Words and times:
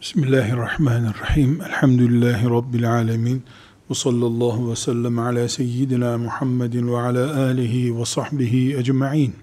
Bismillahirrahmanirrahim. 0.00 1.60
Elhamdülillahi 1.62 2.50
Rabbil 2.50 2.92
alemin. 2.92 3.42
Ve 3.90 3.94
sallallahu 3.94 4.70
ve 4.70 4.76
sellem 4.76 5.18
ala 5.18 5.48
seyyidina 5.48 6.18
Muhammedin 6.18 6.92
ve 6.92 6.98
ala 6.98 7.40
alihi 7.40 7.98
ve 7.98 8.04
sahbihi 8.04 8.76
ecma'in. 8.76 9.34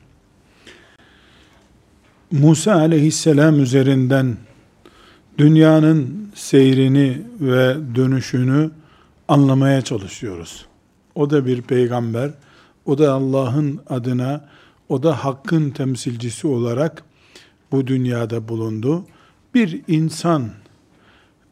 Musa 2.31 2.73
aleyhisselam 2.73 3.59
üzerinden 3.59 4.37
dünyanın 5.37 6.31
seyrini 6.35 7.21
ve 7.41 7.75
dönüşünü 7.95 8.71
anlamaya 9.27 9.81
çalışıyoruz. 9.81 10.65
O 11.15 11.29
da 11.29 11.45
bir 11.45 11.61
peygamber, 11.61 12.31
o 12.85 12.97
da 12.97 13.13
Allah'ın 13.13 13.79
adına, 13.89 14.49
o 14.89 15.03
da 15.03 15.25
hakkın 15.25 15.69
temsilcisi 15.69 16.47
olarak 16.47 17.03
bu 17.71 17.87
dünyada 17.87 18.47
bulundu 18.47 19.05
bir 19.57 19.81
insan 19.87 20.49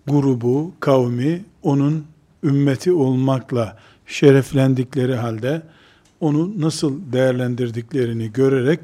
grubu, 0.07 0.71
kavmi 0.79 1.43
onun 1.63 2.05
ümmeti 2.43 2.91
olmakla 2.91 3.77
şereflendikleri 4.07 5.15
halde 5.15 5.61
onu 6.19 6.61
nasıl 6.61 7.13
değerlendirdiklerini 7.13 8.33
görerek 8.33 8.79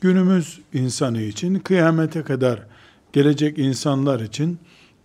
günümüz 0.00 0.60
insanı 0.72 1.22
için 1.22 1.54
kıyamete 1.54 2.22
kadar 2.22 2.62
gelecek 3.12 3.58
insanlar 3.58 4.20
için 4.20 4.58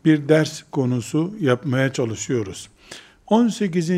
bir 0.05 0.29
ders 0.29 0.63
konusu 0.71 1.33
yapmaya 1.39 1.93
çalışıyoruz. 1.93 2.69
18. 3.27 3.89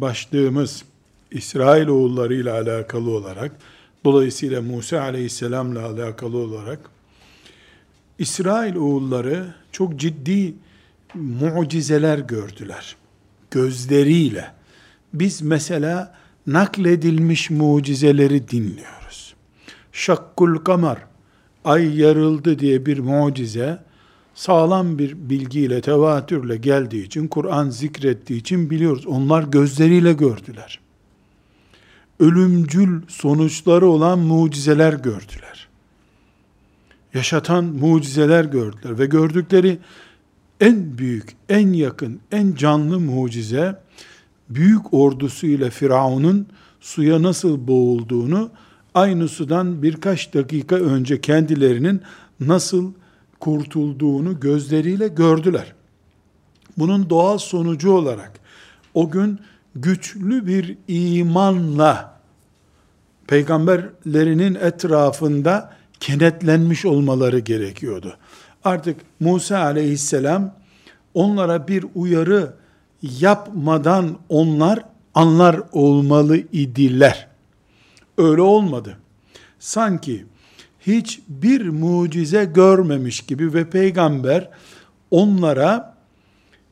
başlığımız 0.00 0.84
İsrail 1.30 1.88
oğulları 1.88 2.34
ile 2.34 2.50
alakalı 2.50 3.10
olarak 3.10 3.52
dolayısıyla 4.04 4.62
Musa 4.62 5.00
aleyhisselamla 5.00 5.86
alakalı 5.86 6.38
olarak 6.38 6.97
İsrail 8.18 8.76
oğulları 8.76 9.54
çok 9.72 9.96
ciddi 9.96 10.54
mucizeler 11.14 12.18
gördüler. 12.18 12.96
Gözleriyle. 13.50 14.50
Biz 15.14 15.42
mesela 15.42 16.14
nakledilmiş 16.46 17.50
mucizeleri 17.50 18.48
dinliyoruz. 18.48 19.34
Şakkul 19.92 20.58
kamar, 20.58 20.98
ay 21.64 22.00
yarıldı 22.00 22.58
diye 22.58 22.86
bir 22.86 22.98
mucize, 22.98 23.82
sağlam 24.34 24.98
bir 24.98 25.30
bilgiyle, 25.30 25.80
tevatürle 25.80 26.56
geldiği 26.56 27.06
için, 27.06 27.28
Kur'an 27.28 27.70
zikrettiği 27.70 28.40
için 28.40 28.70
biliyoruz. 28.70 29.06
Onlar 29.06 29.42
gözleriyle 29.42 30.12
gördüler. 30.12 30.80
Ölümcül 32.20 33.02
sonuçları 33.08 33.86
olan 33.86 34.18
mucizeler 34.18 34.92
gördüler 34.92 35.67
yaşatan 37.14 37.64
mucizeler 37.64 38.44
gördüler 38.44 38.98
ve 38.98 39.06
gördükleri 39.06 39.78
en 40.60 40.98
büyük, 40.98 41.36
en 41.48 41.72
yakın, 41.72 42.20
en 42.32 42.54
canlı 42.54 43.00
mucize 43.00 43.80
büyük 44.48 44.94
ordusuyla 44.94 45.70
Firavun'un 45.70 46.46
suya 46.80 47.22
nasıl 47.22 47.68
boğulduğunu 47.68 48.50
aynı 48.94 49.28
sudan 49.28 49.82
birkaç 49.82 50.34
dakika 50.34 50.76
önce 50.76 51.20
kendilerinin 51.20 52.02
nasıl 52.40 52.92
kurtulduğunu 53.40 54.40
gözleriyle 54.40 55.08
gördüler. 55.08 55.74
Bunun 56.78 57.10
doğal 57.10 57.38
sonucu 57.38 57.92
olarak 57.92 58.32
o 58.94 59.10
gün 59.10 59.38
güçlü 59.74 60.46
bir 60.46 60.76
imanla 60.88 62.18
peygamberlerinin 63.26 64.54
etrafında 64.54 65.77
kenetlenmiş 66.00 66.84
olmaları 66.84 67.38
gerekiyordu. 67.38 68.16
Artık 68.64 68.96
Musa 69.20 69.58
aleyhisselam 69.58 70.54
onlara 71.14 71.68
bir 71.68 71.84
uyarı 71.94 72.54
yapmadan 73.02 74.18
onlar 74.28 74.84
anlar 75.14 75.60
olmalı 75.72 76.36
idiler. 76.52 77.28
Öyle 78.18 78.42
olmadı. 78.42 78.98
Sanki 79.58 80.24
hiçbir 80.80 81.68
mucize 81.68 82.44
görmemiş 82.44 83.20
gibi 83.20 83.54
ve 83.54 83.70
peygamber 83.70 84.48
onlara 85.10 85.96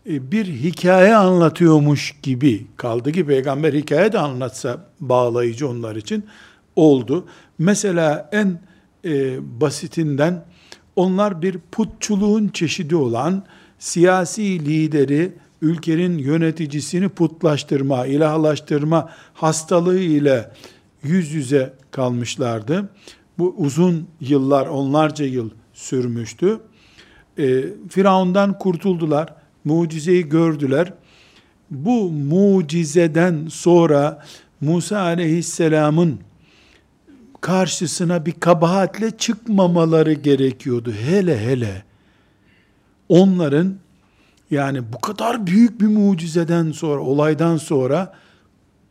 e, 0.09 0.33
bir 0.33 0.47
hikaye 0.47 1.17
anlatıyormuş 1.17 2.17
gibi 2.23 2.67
kaldı 2.77 3.13
ki 3.13 3.27
peygamber 3.27 3.73
hikaye 3.73 4.13
de 4.13 4.19
anlatsa 4.19 4.87
bağlayıcı 5.01 5.69
onlar 5.69 5.97
için 5.97 6.25
oldu. 6.77 7.27
Mesela 7.59 8.29
en 8.33 8.61
e, 9.07 9.39
basitinden 9.61 10.45
onlar 10.97 11.43
bir 11.43 11.59
putçuluğun 11.73 12.49
çeşidi 12.49 12.97
olan 12.97 13.45
siyasi 13.79 14.43
lideri, 14.43 15.33
ülkenin 15.63 16.19
yöneticisini 16.19 17.09
putlaştırma, 17.09 18.07
ilahlaştırma 18.07 19.11
hastalığı 19.35 20.01
ile 20.01 20.51
yüz 21.03 21.33
yüze 21.33 21.75
kalmışlardı. 21.91 22.89
Bu 23.39 23.55
uzun 23.59 24.09
yıllar, 24.21 24.67
onlarca 24.67 25.25
yıl 25.25 25.51
sürmüştü. 25.75 26.61
E, 27.39 27.65
Firavundan 27.89 28.59
kurtuldular, 28.59 29.35
mucizeyi 29.65 30.29
gördüler. 30.29 30.93
Bu 31.71 32.11
mucizeden 32.11 33.47
sonra 33.51 34.25
Musa 34.61 35.01
aleyhisselamın 35.01 36.21
karşısına 37.41 38.27
bir 38.27 38.33
kabahatle 38.33 39.11
çıkmamaları 39.11 40.13
gerekiyordu. 40.13 40.93
Hele 40.93 41.41
hele 41.41 41.85
onların 43.09 43.75
yani 44.51 44.93
bu 44.93 45.01
kadar 45.01 45.47
büyük 45.47 45.81
bir 45.81 45.87
mucizeden 45.87 46.73
sonra, 46.73 47.01
olaydan 47.01 47.57
sonra 47.57 48.15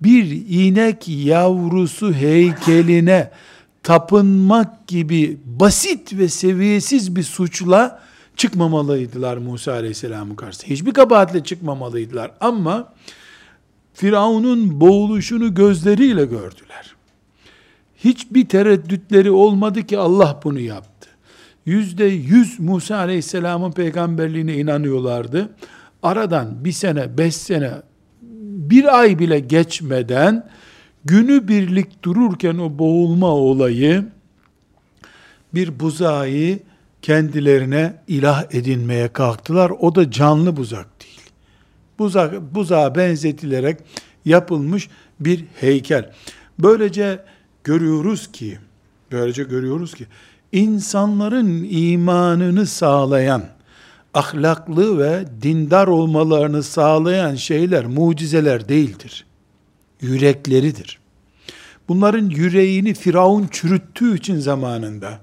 bir 0.02 0.46
inek 0.50 1.08
yavrusu 1.08 2.14
heykeline 2.14 3.32
tapınmak 3.84 4.88
gibi 4.88 5.38
basit 5.46 6.18
ve 6.18 6.30
seviyesiz 6.30 7.16
bir 7.16 7.24
suçla 7.24 8.04
çıkmamalıydılar 8.36 9.38
Musa 9.38 9.72
Aleyhisselam'ın 9.72 10.36
karşısına. 10.36 10.70
Hiçbir 10.70 10.92
kabahatle 10.92 11.44
çıkmamalıydılar 11.44 12.32
ama 12.40 12.94
Firavun'un 13.94 14.82
boğuluşunu 14.82 15.54
gözleriyle 15.54 16.26
gördüler 16.26 16.95
hiçbir 17.98 18.48
tereddütleri 18.48 19.32
olmadı 19.32 19.84
ki 19.84 19.98
Allah 19.98 20.40
bunu 20.44 20.60
yaptı. 20.60 21.10
Yüzde 21.66 22.06
yüz 22.06 22.60
Musa 22.60 22.98
Aleyhisselam'ın 22.98 23.72
peygamberliğine 23.72 24.54
inanıyorlardı. 24.54 25.50
Aradan 26.04 26.66
bir 26.66 26.72
sene, 26.72 27.18
beş 27.18 27.36
sene, 27.36 27.72
bir 28.70 29.00
ay 29.00 29.20
bile 29.20 29.40
geçmeden 29.40 30.50
günü 31.06 31.48
birlik 31.48 32.04
dururken 32.04 32.58
o 32.58 32.80
boğulma 32.80 33.28
olayı 33.28 34.06
bir 35.54 35.80
buzağı 35.80 36.60
kendilerine 37.02 37.94
ilah 38.08 38.44
edinmeye 38.52 39.08
kalktılar. 39.08 39.70
O 39.80 39.96
da 39.96 40.12
canlı 40.12 40.58
buzak 40.58 40.88
değil. 41.02 41.22
Buzak, 42.00 42.56
buzağa 42.56 42.96
benzetilerek 42.96 43.80
yapılmış 44.26 44.90
bir 45.20 45.46
heykel. 45.60 46.12
Böylece 46.60 47.20
görüyoruz 47.66 48.32
ki, 48.32 48.60
böylece 49.12 49.44
görüyoruz 49.44 49.94
ki, 49.94 50.06
insanların 50.52 51.68
imanını 51.70 52.66
sağlayan, 52.66 53.44
ahlaklı 54.14 55.00
ve 55.00 55.26
dindar 55.42 55.88
olmalarını 55.88 56.64
sağlayan 56.64 57.36
şeyler 57.36 57.86
mucizeler 57.86 58.70
değildir. 58.70 59.26
Yürekleridir. 60.02 61.00
Bunların 61.88 62.30
yüreğini 62.30 62.94
Firavun 62.94 63.48
çürüttüğü 63.52 64.18
için 64.18 64.40
zamanında 64.40 65.20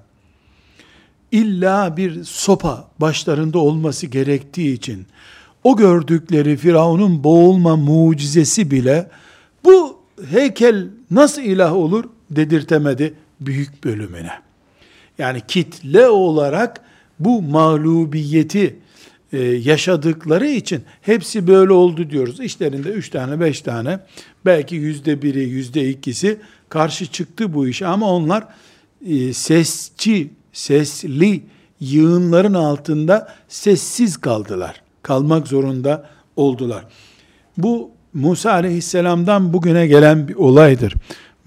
illa 1.32 1.96
bir 1.96 2.24
sopa 2.24 2.88
başlarında 2.98 3.58
olması 3.58 4.06
gerektiği 4.06 4.74
için 4.74 5.06
o 5.64 5.76
gördükleri 5.76 6.56
Firavun'un 6.56 7.24
boğulma 7.24 7.76
mucizesi 7.76 8.70
bile 8.70 9.10
bu 9.64 9.98
heykel 10.30 10.88
nasıl 11.10 11.42
ilah 11.42 11.72
olur 11.72 12.04
dedirtemedi 12.36 13.14
büyük 13.40 13.84
bölümüne. 13.84 14.32
Yani 15.18 15.42
kitle 15.48 16.08
olarak 16.08 16.80
bu 17.18 17.42
mağlubiyeti 17.42 18.76
e, 19.32 19.38
yaşadıkları 19.42 20.46
için 20.46 20.82
hepsi 21.02 21.46
böyle 21.46 21.72
oldu 21.72 22.10
diyoruz. 22.10 22.40
İşlerinde 22.40 22.88
üç 22.88 23.10
tane, 23.10 23.40
beş 23.40 23.60
tane, 23.60 23.98
belki 24.44 24.74
yüzde 24.76 25.22
biri, 25.22 25.40
yüzde 25.40 25.88
ikisi 25.88 26.38
karşı 26.68 27.06
çıktı 27.06 27.54
bu 27.54 27.68
iş. 27.68 27.82
Ama 27.82 28.10
onlar 28.10 28.44
e, 29.06 29.32
sesçi, 29.32 30.30
sesli 30.52 31.42
yığınların 31.80 32.54
altında 32.54 33.34
sessiz 33.48 34.16
kaldılar. 34.16 34.82
Kalmak 35.02 35.48
zorunda 35.48 36.08
oldular. 36.36 36.84
Bu 37.58 37.90
Musa 38.14 38.52
aleyhisselamdan 38.52 39.52
bugüne 39.52 39.86
gelen 39.86 40.28
bir 40.28 40.34
olaydır. 40.34 40.94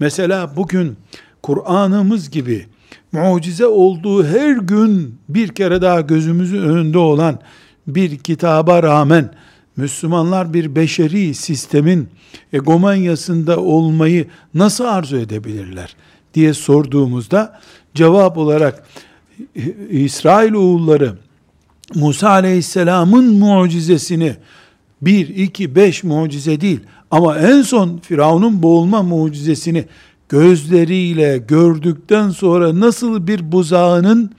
Mesela 0.00 0.56
bugün 0.56 0.96
Kur'an'ımız 1.42 2.30
gibi 2.30 2.66
mucize 3.12 3.66
olduğu 3.66 4.24
her 4.24 4.56
gün 4.56 5.18
bir 5.28 5.48
kere 5.48 5.82
daha 5.82 6.00
gözümüzün 6.00 6.62
önünde 6.62 6.98
olan 6.98 7.40
bir 7.86 8.18
kitaba 8.18 8.82
rağmen 8.82 9.30
Müslümanlar 9.76 10.54
bir 10.54 10.74
beşeri 10.74 11.34
sistemin 11.34 12.08
egomanyasında 12.52 13.60
olmayı 13.60 14.26
nasıl 14.54 14.84
arzu 14.84 15.16
edebilirler 15.16 15.96
diye 16.34 16.54
sorduğumuzda 16.54 17.60
cevap 17.94 18.38
olarak 18.38 18.86
İsrail 19.90 20.52
oğulları 20.52 21.14
Musa 21.94 22.30
aleyhisselamın 22.30 23.34
mucizesini 23.34 24.36
bir, 25.02 25.28
iki, 25.28 25.74
beş 25.74 26.04
mucize 26.04 26.60
değil 26.60 26.80
ama 27.16 27.38
en 27.38 27.62
son 27.62 27.98
Firavun'un 27.98 28.62
boğulma 28.62 29.02
mucizesini 29.02 29.84
gözleriyle 30.28 31.38
gördükten 31.38 32.30
sonra 32.30 32.80
nasıl 32.80 33.26
bir 33.26 33.52
buzağının 33.52 34.30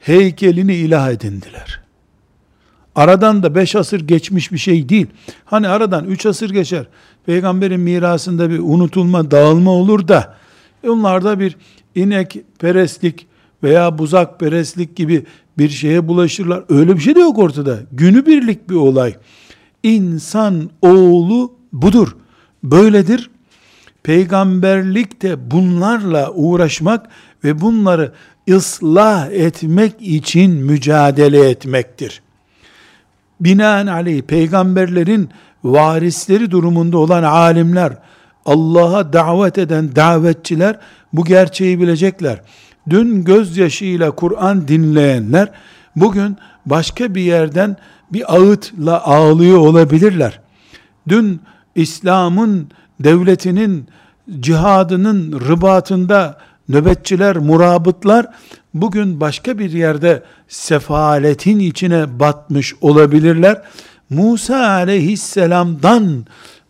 heykelini 0.00 0.74
ilah 0.74 1.10
edindiler. 1.10 1.80
Aradan 2.94 3.42
da 3.42 3.54
beş 3.54 3.76
asır 3.76 4.00
geçmiş 4.00 4.52
bir 4.52 4.58
şey 4.58 4.88
değil. 4.88 5.06
Hani 5.44 5.68
aradan 5.68 6.04
üç 6.04 6.26
asır 6.26 6.50
geçer. 6.50 6.86
Peygamberin 7.26 7.80
mirasında 7.80 8.50
bir 8.50 8.58
unutulma, 8.58 9.30
dağılma 9.30 9.70
olur 9.70 10.08
da 10.08 10.36
onlarda 10.88 11.40
bir 11.40 11.56
inek 11.94 12.36
perestlik 12.58 13.26
veya 13.62 13.98
buzak 13.98 14.40
perestlik 14.40 14.96
gibi 14.96 15.26
bir 15.58 15.68
şeye 15.68 16.08
bulaşırlar. 16.08 16.64
Öyle 16.68 16.96
bir 16.96 17.00
şey 17.00 17.14
de 17.14 17.20
yok 17.20 17.38
ortada. 17.38 17.78
Günü 17.92 18.26
birlik 18.26 18.70
bir 18.70 18.74
olay. 18.74 19.14
İnsan 19.82 20.70
oğlu 20.82 21.55
budur. 21.82 22.16
Böyledir. 22.64 23.30
Peygamberlik 24.02 25.22
de 25.22 25.50
bunlarla 25.50 26.32
uğraşmak 26.32 27.06
ve 27.44 27.60
bunları 27.60 28.12
ıslah 28.50 29.30
etmek 29.30 29.94
için 30.00 30.50
mücadele 30.50 31.48
etmektir. 31.48 32.22
Binaenaleyh 33.40 34.22
peygamberlerin 34.22 35.30
varisleri 35.64 36.50
durumunda 36.50 36.98
olan 36.98 37.22
alimler, 37.22 37.92
Allah'a 38.46 39.12
davet 39.12 39.58
eden 39.58 39.96
davetçiler 39.96 40.78
bu 41.12 41.24
gerçeği 41.24 41.80
bilecekler. 41.80 42.40
Dün 42.90 43.24
gözyaşıyla 43.24 44.10
Kur'an 44.10 44.68
dinleyenler 44.68 45.50
bugün 45.96 46.36
başka 46.66 47.14
bir 47.14 47.22
yerden 47.22 47.76
bir 48.12 48.36
ağıtla 48.36 49.04
ağlıyor 49.04 49.58
olabilirler. 49.58 50.40
Dün 51.08 51.40
İslam'ın 51.76 52.68
devletinin 53.00 53.86
cihadının 54.40 55.40
rıbatında 55.48 56.38
nöbetçiler, 56.68 57.36
murabıtlar 57.36 58.26
bugün 58.74 59.20
başka 59.20 59.58
bir 59.58 59.72
yerde 59.72 60.22
sefaletin 60.48 61.58
içine 61.58 62.20
batmış 62.20 62.74
olabilirler. 62.80 63.62
Musa 64.10 64.68
aleyhisselamdan 64.68 66.26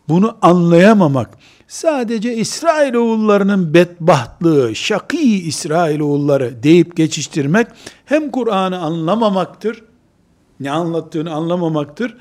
bunu 0.09 0.37
anlayamamak, 0.41 1.29
sadece 1.67 2.35
İsrailoğullarının 2.35 3.73
bedbahtlığı, 3.73 4.75
şakî 4.75 5.47
İsrailoğulları 5.47 6.63
deyip 6.63 6.95
geçiştirmek 6.97 7.67
hem 8.05 8.31
Kur'an'ı 8.31 8.79
anlamamaktır, 8.79 9.83
ne 10.59 10.71
anlattığını 10.71 11.31
anlamamaktır, 11.31 12.17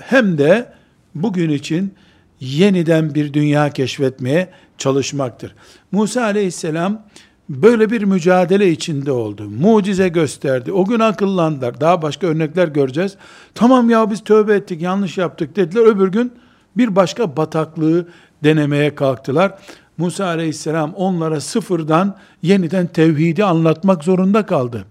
hem 0.00 0.38
de 0.38 0.72
bugün 1.14 1.50
için 1.50 1.94
yeniden 2.40 3.14
bir 3.14 3.32
dünya 3.32 3.70
keşfetmeye 3.70 4.48
çalışmaktır. 4.78 5.54
Musa 5.92 6.22
aleyhisselam 6.22 7.02
böyle 7.48 7.90
bir 7.90 8.02
mücadele 8.02 8.70
içinde 8.70 9.12
oldu. 9.12 9.50
Mucize 9.50 10.08
gösterdi. 10.08 10.72
O 10.72 10.84
gün 10.84 11.00
akıllandılar. 11.00 11.80
Daha 11.80 12.02
başka 12.02 12.26
örnekler 12.26 12.68
göreceğiz. 12.68 13.16
Tamam 13.54 13.90
ya 13.90 14.10
biz 14.10 14.24
tövbe 14.24 14.54
ettik, 14.54 14.82
yanlış 14.82 15.18
yaptık 15.18 15.56
dediler. 15.56 15.82
Öbür 15.82 16.08
gün 16.08 16.32
bir 16.76 16.96
başka 16.96 17.36
bataklığı 17.36 18.08
denemeye 18.44 18.94
kalktılar. 18.94 19.58
Musa 19.98 20.26
aleyhisselam 20.26 20.94
onlara 20.94 21.40
sıfırdan 21.40 22.16
yeniden 22.42 22.86
tevhidi 22.86 23.44
anlatmak 23.44 24.04
zorunda 24.04 24.46
kaldı. 24.46 24.84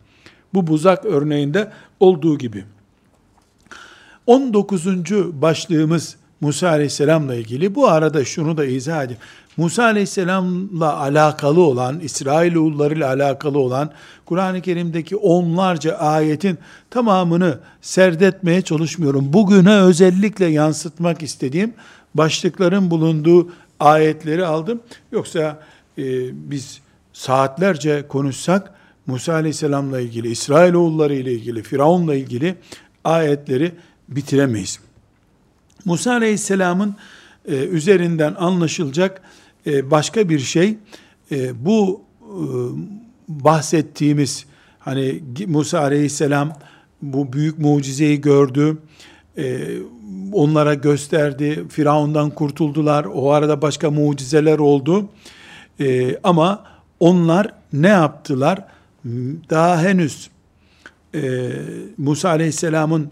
Bu 0.53 0.67
buzak 0.67 1.05
örneğinde 1.05 1.71
olduğu 1.99 2.37
gibi. 2.37 2.63
19. 4.27 4.85
başlığımız 5.41 6.15
Musa 6.41 6.69
aleyhisselamla 6.69 7.35
ilgili. 7.35 7.75
Bu 7.75 7.87
arada 7.87 8.25
şunu 8.25 8.57
da 8.57 8.65
izah 8.65 9.03
edeyim. 9.03 9.21
Musa 9.57 9.83
aleyhisselamla 9.83 10.97
alakalı 10.97 11.61
olan, 11.61 11.99
İsrailoğulları 11.99 12.93
ile 12.93 13.05
alakalı 13.05 13.59
olan 13.59 13.91
Kur'an-ı 14.25 14.61
Kerim'deki 14.61 15.15
onlarca 15.15 15.97
ayetin 15.97 16.57
tamamını 16.89 17.59
serdetmeye 17.81 18.61
çalışmıyorum. 18.61 19.33
Bugüne 19.33 19.75
özellikle 19.75 20.45
yansıtmak 20.45 21.23
istediğim 21.23 21.73
başlıkların 22.15 22.91
bulunduğu 22.91 23.49
ayetleri 23.79 24.45
aldım. 24.45 24.81
Yoksa 25.11 25.59
e, 25.97 26.03
biz 26.51 26.81
saatlerce 27.13 28.07
konuşsak 28.07 28.73
Musa 29.07 29.33
aleyhisselamla 29.33 29.99
ilgili, 29.99 30.27
İsrailoğulları 30.27 31.13
ile 31.15 31.33
ilgili, 31.33 31.63
Firavun'la 31.63 32.15
ilgili 32.15 32.55
ayetleri 33.03 33.71
bitiremeyiz. 34.07 34.79
Musa 35.85 36.11
aleyhisselamın 36.11 36.95
e, 37.47 37.55
üzerinden 37.55 38.35
anlaşılacak 38.37 39.21
e, 39.67 39.91
başka 39.91 40.29
bir 40.29 40.39
şey, 40.39 40.77
e, 41.31 41.65
bu 41.65 42.01
e, 42.21 42.45
bahsettiğimiz, 43.27 44.45
hani 44.79 45.23
Musa 45.47 45.79
aleyhisselam 45.79 46.53
bu 47.01 47.33
büyük 47.33 47.59
mucizeyi 47.59 48.21
gördü, 48.21 48.77
e, 49.37 49.77
onlara 50.31 50.73
gösterdi, 50.73 51.63
Firavundan 51.69 52.29
kurtuldular, 52.29 53.05
o 53.13 53.31
arada 53.31 53.61
başka 53.61 53.91
mucizeler 53.91 54.59
oldu, 54.59 55.09
e, 55.79 56.17
ama 56.23 56.63
onlar 56.99 57.53
ne 57.73 57.87
yaptılar? 57.87 58.65
Daha 59.49 59.81
henüz 59.81 60.29
e, 61.15 61.51
Musa 61.97 62.29
aleyhisselamın 62.29 63.09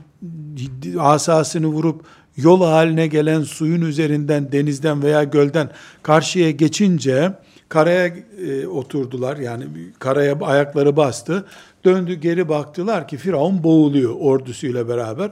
asasını 1.00 1.68
vurup 1.68 2.06
yol 2.38 2.64
haline 2.64 3.08
gelen 3.08 3.42
suyun 3.42 3.82
üzerinden 3.82 4.52
denizden 4.52 5.04
veya 5.04 5.24
gölden 5.24 5.70
karşıya 6.04 6.52
geçince 6.52 7.34
karaya 7.70 8.08
e, 8.48 8.68
oturdular. 8.68 9.38
Yani 9.38 9.66
karaya 10.00 10.40
ayakları 10.42 10.98
bastı. 10.98 11.46
Döndü 11.86 12.14
geri 12.14 12.50
baktılar 12.50 13.08
ki 13.08 13.18
Firavun 13.18 13.64
boğuluyor 13.64 14.16
ordusuyla 14.20 14.90
beraber. 14.90 15.32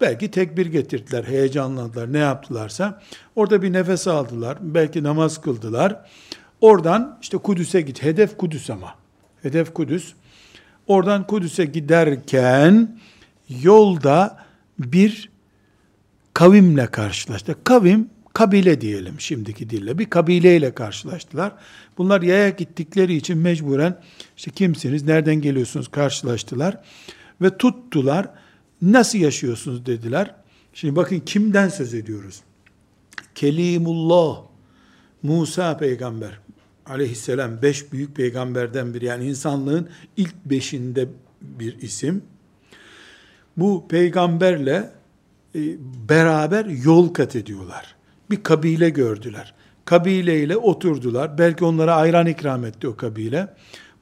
Belki 0.00 0.30
tekbir 0.30 0.66
getirdiler, 0.66 1.24
heyecanlandılar, 1.24 2.12
ne 2.12 2.18
yaptılarsa. 2.18 3.02
Orada 3.36 3.62
bir 3.62 3.72
nefes 3.72 4.08
aldılar, 4.08 4.58
belki 4.60 5.02
namaz 5.02 5.40
kıldılar. 5.40 6.00
Oradan 6.60 7.18
işte 7.22 7.38
Kudüs'e 7.38 7.80
git. 7.80 8.02
Hedef 8.02 8.36
Kudüs 8.36 8.70
ama. 8.70 8.94
Hedef 9.42 9.74
Kudüs. 9.74 10.12
Oradan 10.86 11.26
Kudüs'e 11.26 11.64
giderken 11.64 12.98
yolda 13.48 14.44
bir 14.78 15.30
kavimle 16.34 16.86
karşılaştı. 16.86 17.56
Kavim, 17.64 18.10
kabile 18.32 18.80
diyelim 18.80 19.20
şimdiki 19.20 19.70
dille. 19.70 19.98
Bir 19.98 20.10
kabileyle 20.10 20.74
karşılaştılar. 20.74 21.52
Bunlar 21.98 22.22
yaya 22.22 22.48
gittikleri 22.48 23.14
için 23.14 23.38
mecburen 23.38 24.00
işte 24.36 24.50
kimsiniz, 24.50 25.02
nereden 25.02 25.36
geliyorsunuz 25.36 25.88
karşılaştılar. 25.88 26.80
Ve 27.42 27.56
tuttular. 27.56 28.28
Nasıl 28.82 29.18
yaşıyorsunuz 29.18 29.86
dediler. 29.86 30.34
Şimdi 30.74 30.96
bakın 30.96 31.20
kimden 31.20 31.68
söz 31.68 31.94
ediyoruz? 31.94 32.40
Kelimullah, 33.34 34.40
Musa 35.22 35.76
peygamber 35.76 36.38
aleyhisselam 36.86 37.62
beş 37.62 37.92
büyük 37.92 38.16
peygamberden 38.16 38.94
biri 38.94 39.04
yani 39.04 39.28
insanlığın 39.28 39.88
ilk 40.16 40.44
beşinde 40.44 41.08
bir 41.42 41.82
isim. 41.82 42.22
Bu 43.56 43.88
peygamberle 43.88 44.90
e, 45.54 45.60
beraber 46.08 46.64
yol 46.64 47.08
kat 47.08 47.36
ediyorlar. 47.36 47.94
Bir 48.30 48.42
kabile 48.42 48.90
gördüler. 48.90 49.54
Kabileyle 49.84 50.56
oturdular. 50.56 51.38
Belki 51.38 51.64
onlara 51.64 51.94
ayran 51.94 52.26
ikram 52.26 52.64
etti 52.64 52.88
o 52.88 52.96
kabile. 52.96 53.48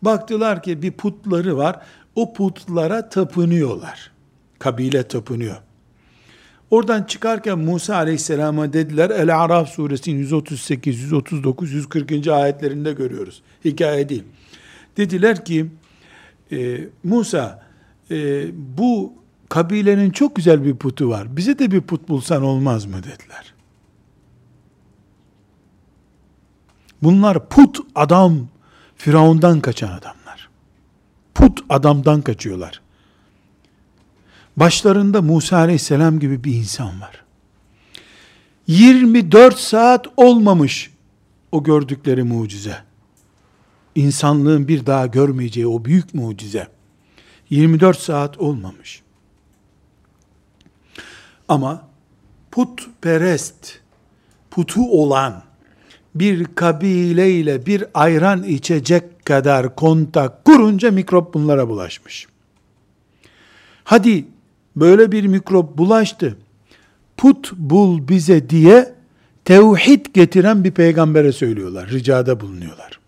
Baktılar 0.03 0.63
ki 0.63 0.83
bir 0.83 0.93
putları 0.93 1.57
var. 1.57 1.81
O 2.15 2.33
putlara 2.33 3.09
tapınıyorlar. 3.09 4.11
Kabile 4.59 5.03
tapınıyor. 5.03 5.57
Oradan 6.71 7.03
çıkarken 7.03 7.59
Musa 7.59 7.97
Aleyhisselam'a 7.97 8.73
dediler, 8.73 9.11
El-Araf 9.11 9.69
suresinin 9.69 10.19
138, 10.19 11.01
139, 11.01 11.73
140. 11.73 12.29
ayetlerinde 12.29 12.93
görüyoruz. 12.93 13.43
Hikaye 13.65 14.09
değil. 14.09 14.25
Dediler 14.97 15.45
ki, 15.45 15.67
e, 16.53 16.81
Musa, 17.05 17.63
e, 18.11 18.45
bu 18.79 19.13
kabilenin 19.53 20.11
çok 20.11 20.37
güzel 20.37 20.65
bir 20.65 20.77
putu 20.77 21.09
var. 21.09 21.37
Bize 21.37 21.59
de 21.59 21.71
bir 21.71 21.81
put 21.81 22.09
bulsan 22.09 22.43
olmaz 22.43 22.85
mı 22.85 22.97
dediler. 22.99 23.55
Bunlar 27.03 27.49
put 27.49 27.79
adam, 27.95 28.49
Firavundan 28.97 29.61
kaçan 29.61 29.89
adamlar. 29.89 30.49
put 31.35 31.61
adamdan 31.69 32.23
kaçıyorlar. 32.23 32.81
Başlarında 34.57 35.23
Musa 35.23 35.57
aleyhisselam 35.57 36.19
gibi 36.19 36.45
bir 36.45 36.55
insan 36.55 37.01
var. 37.01 37.25
24 38.67 39.59
saat 39.59 40.07
olmamış 40.17 40.91
o 41.53 41.65
gördükleri 41.65 42.23
mucize. 42.23 42.77
İnsanlığın 43.95 44.69
bir 44.69 44.87
daha 44.87 45.07
görmeyeceği 45.07 45.67
o 45.67 45.85
büyük 45.85 46.15
mucize. 46.15 46.69
24 47.51 47.99
saat 47.99 48.39
olmamış. 48.39 49.02
Ama 51.49 51.89
putperest, 52.51 53.79
putu 54.51 54.91
olan 54.91 55.43
bir 56.15 56.45
kabileyle 56.45 57.67
bir 57.67 57.85
ayran 57.95 58.43
içecek 58.43 59.25
kadar 59.25 59.75
kontak 59.75 60.45
kurunca 60.45 60.91
mikrop 60.91 61.35
bunlara 61.35 61.69
bulaşmış. 61.69 62.27
Hadi 63.85 64.25
böyle 64.77 65.13
bir 65.13 65.25
mikrop 65.25 65.79
bulaştı. 65.79 66.37
Put 67.17 67.53
bul 67.53 68.09
bize 68.09 68.51
diye 68.51 68.95
tevhid 69.45 70.07
getiren 70.15 70.65
bir 70.65 70.71
peygambere 70.71 71.33
söylüyorlar. 71.33 71.91
Ricada 71.91 72.41
bulunuyorlar. 72.41 73.01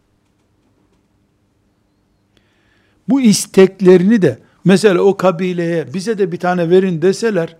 Bu 3.08 3.20
isteklerini 3.20 4.22
de 4.22 4.38
mesela 4.64 5.00
o 5.00 5.16
kabileye 5.16 5.94
bize 5.94 6.18
de 6.18 6.32
bir 6.32 6.38
tane 6.38 6.70
verin 6.70 7.02
deseler 7.02 7.56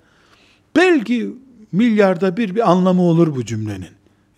belki 0.77 1.31
milyarda 1.73 2.37
bir 2.37 2.55
bir 2.55 2.71
anlamı 2.71 3.03
olur 3.03 3.37
bu 3.37 3.45
cümlenin. 3.45 3.89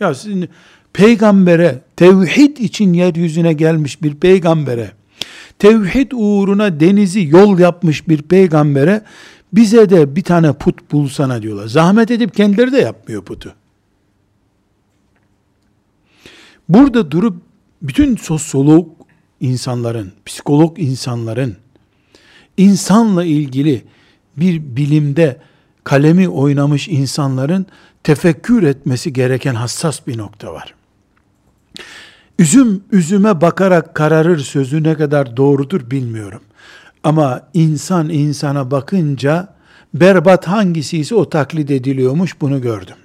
Ya 0.01 0.15
sizin 0.15 0.49
peygambere, 0.93 1.81
tevhid 1.97 2.57
için 2.57 2.93
yeryüzüne 2.93 3.53
gelmiş 3.53 4.03
bir 4.03 4.15
peygambere, 4.15 4.93
tevhid 5.59 6.13
uğruna 6.15 6.81
denizi 6.81 7.27
yol 7.27 7.59
yapmış 7.59 8.09
bir 8.09 8.23
peygambere, 8.23 9.03
bize 9.53 9.91
de 9.91 10.17
bir 10.17 10.23
tane 10.23 10.53
put 10.53 10.93
bulsana 10.93 11.43
diyorlar. 11.43 11.67
Zahmet 11.67 12.11
edip 12.11 12.35
kendileri 12.35 12.73
de 12.73 12.79
yapmıyor 12.79 13.25
putu. 13.25 13.55
Burada 16.69 17.11
durup 17.11 17.43
bütün 17.83 18.17
sosyolog 18.17 18.89
insanların, 19.41 20.13
psikolog 20.27 20.79
insanların 20.79 21.57
insanla 22.57 23.25
ilgili 23.25 23.85
bir 24.37 24.77
bilimde 24.77 25.41
kalemi 25.87 26.29
oynamış 26.29 26.89
insanların 26.89 27.67
tefekkür 28.03 28.63
etmesi 28.63 29.13
gereken 29.13 29.55
hassas 29.55 30.07
bir 30.07 30.19
nokta 30.19 30.53
var. 30.53 30.75
Üzüm 32.39 32.85
üzüme 32.93 33.41
bakarak 33.41 33.95
kararır 33.95 34.39
sözü 34.39 34.83
ne 34.83 34.95
kadar 34.95 35.37
doğrudur 35.37 35.91
bilmiyorum. 35.91 36.43
Ama 37.05 37.41
insan 37.55 38.09
insana 38.09 38.71
bakınca 38.71 39.55
berbat 39.95 40.49
hangisi 40.49 40.99
ise 40.99 41.15
o 41.15 41.29
taklit 41.29 41.71
ediliyormuş 41.71 42.41
bunu 42.41 42.61
gördüm. 42.61 42.97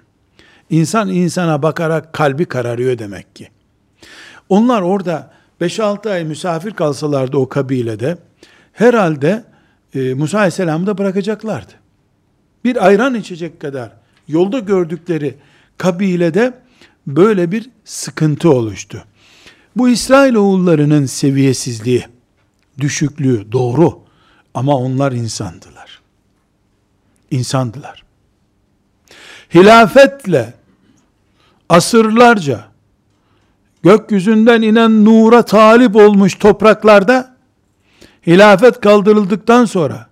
İnsan 0.70 1.10
insana 1.10 1.64
bakarak 1.64 2.14
kalbi 2.14 2.46
kararıyor 2.46 2.98
demek 2.98 3.36
ki. 3.36 3.48
Onlar 4.50 4.82
orada 4.82 5.32
5-6 5.62 6.12
ay 6.12 6.24
misafir 6.24 6.72
kalsalardı 6.72 7.38
o 7.38 7.50
kabilede 7.50 8.18
herhalde 8.74 9.44
e, 9.96 10.14
Musa 10.14 10.38
Aleyhisselam'ı 10.38 10.88
da 10.88 10.98
bırakacaklardı. 10.98 11.82
Bir 12.64 12.86
ayran 12.86 13.16
içecek 13.16 13.60
kadar 13.60 13.92
yolda 14.28 14.60
gördükleri 14.60 15.36
kabilede 15.78 16.54
böyle 17.08 17.52
bir 17.52 17.70
sıkıntı 17.86 18.50
oluştu. 18.52 19.04
Bu 19.76 19.90
İsrail 19.90 20.36
oğullarının 20.36 21.06
seviyesizliği, 21.06 22.06
düşüklüğü 22.80 23.52
doğru 23.52 24.00
ama 24.54 24.78
onlar 24.78 25.12
insandılar. 25.12 26.02
İnsandılar. 27.32 28.04
Hilafetle 29.54 30.54
asırlarca 31.70 32.66
gökyüzünden 33.84 34.62
inen 34.62 35.06
nura 35.06 35.42
talip 35.42 35.96
olmuş 35.96 36.36
topraklarda 36.36 37.36
hilafet 38.28 38.80
kaldırıldıktan 38.80 39.66
sonra 39.66 40.08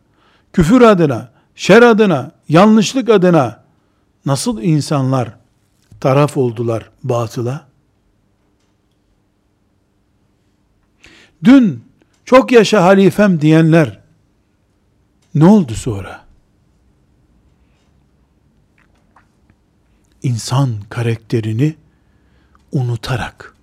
küfür 0.53 0.81
adına, 0.81 1.31
şer 1.59 1.81
adına, 1.81 2.31
yanlışlık 2.49 3.09
adına 3.09 3.63
nasıl 4.25 4.61
insanlar 4.61 5.35
taraf 5.99 6.37
oldular 6.37 6.89
batıla? 7.03 7.67
Dün 11.43 11.83
çok 12.25 12.51
yaşa 12.51 12.83
halifem 12.83 13.41
diyenler 13.41 13.99
ne 15.35 15.45
oldu 15.45 15.73
sonra? 15.73 16.25
İnsan 20.23 20.69
karakterini 20.89 21.75
unutarak 22.71 23.55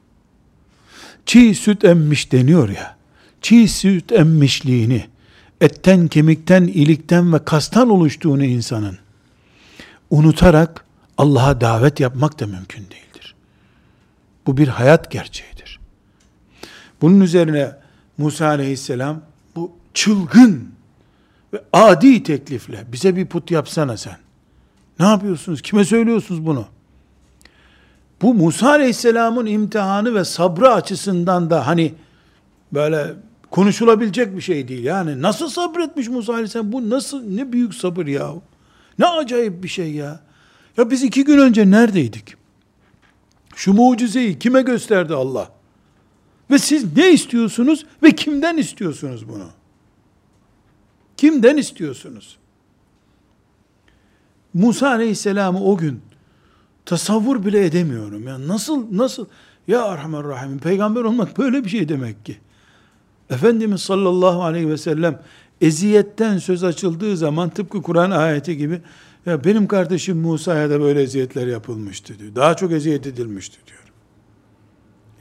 çiğ 1.27 1.55
süt 1.55 1.85
emmiş 1.85 2.33
deniyor 2.33 2.69
ya, 2.69 2.97
çiğ 3.41 3.69
süt 3.69 4.13
emmişliğini, 4.13 5.07
etten, 5.61 6.09
kemikten, 6.09 6.63
ilikten 6.63 7.33
ve 7.33 7.45
kastan 7.45 7.91
oluştuğunu 7.91 8.45
insanın 8.45 8.99
unutarak 10.11 10.85
Allah'a 11.19 11.61
davet 11.61 12.01
yapmak 12.01 12.41
da 12.41 12.47
mümkün 12.47 12.83
değildir. 12.83 13.35
Bu 14.47 14.57
bir 14.57 14.69
hayat 14.69 15.11
gerçeğidir. 15.11 15.81
Bunun 17.01 17.21
üzerine 17.21 17.73
Musa 18.19 18.47
aleyhisselam 18.47 19.23
bu 19.57 19.73
çılgın 19.95 20.71
ve 21.53 21.63
adi 21.73 22.23
teklifle 22.23 22.85
bize 22.93 23.17
bir 23.17 23.27
put 23.27 23.51
yapsana 23.51 23.97
sen. 23.97 24.17
Ne 25.01 25.07
yapıyorsunuz? 25.07 25.63
Kime 25.63 25.85
söylüyorsunuz 25.85 26.47
bunu? 26.47 26.67
Bu 28.23 28.35
Musa 28.35 28.69
Aleyhisselam'ın 28.69 29.47
imtihanı 29.47 30.15
ve 30.15 30.25
sabrı 30.25 30.73
açısından 30.73 31.51
da 31.51 31.67
hani 31.67 31.95
böyle 32.73 33.15
konuşulabilecek 33.51 34.37
bir 34.37 34.41
şey 34.41 34.69
değil. 34.69 34.85
Yani 34.85 35.23
nasıl 35.23 35.49
sabretmiş 35.49 36.09
Musa 36.09 36.33
Aleyhisselam? 36.33 36.73
Bu 36.73 36.91
nasıl 36.91 37.23
ne 37.23 37.53
büyük 37.53 37.75
sabır 37.75 38.07
ya. 38.07 38.33
Ne 38.99 39.07
acayip 39.07 39.63
bir 39.63 39.69
şey 39.69 39.93
ya. 39.93 40.21
Ya 40.77 40.91
biz 40.91 41.03
iki 41.03 41.25
gün 41.25 41.39
önce 41.39 41.71
neredeydik? 41.71 42.35
Şu 43.55 43.73
mucizeyi 43.73 44.39
kime 44.39 44.63
gösterdi 44.63 45.15
Allah? 45.15 45.51
Ve 46.51 46.59
siz 46.59 46.97
ne 46.97 47.13
istiyorsunuz 47.13 47.87
ve 48.03 48.13
kimden 48.13 48.57
istiyorsunuz 48.57 49.29
bunu? 49.29 49.49
Kimden 51.17 51.57
istiyorsunuz? 51.57 52.37
Musa 54.55 54.89
Aleyhisselam'ı 54.89 55.65
o 55.65 55.77
gün 55.77 56.01
tasavvur 56.85 57.45
bile 57.45 57.67
edemiyorum. 57.67 58.29
Ya 58.29 58.49
nasıl 58.49 58.97
nasıl 58.97 59.27
ya 59.69 59.87
Erhamer 59.87 60.25
Rahim 60.25 60.59
peygamber 60.59 61.03
olmak 61.03 61.39
böyle 61.39 61.65
bir 61.65 61.71
şey 61.71 61.89
demek 61.89 62.27
ki. 62.27 62.39
Efendimiz 63.31 63.81
sallallahu 63.81 64.43
aleyhi 64.43 64.69
ve 64.69 64.77
sellem 64.77 65.21
eziyetten 65.61 66.39
söz 66.39 66.65
açıldığı 66.65 67.17
zaman 67.17 67.51
tıpkı 67.51 67.83
Kur'an 67.83 68.11
ayeti 68.11 68.57
gibi 68.57 68.81
ya 69.27 69.45
benim 69.45 69.67
kardeşim 69.67 70.19
Musa'ya 70.19 70.71
da 70.71 70.81
böyle 70.81 71.03
eziyetler 71.03 71.47
yapılmıştı 71.47 72.19
diyor. 72.19 72.35
Daha 72.35 72.55
çok 72.55 72.73
eziyet 72.73 73.07
edilmişti 73.07 73.59
diyor. 73.67 73.81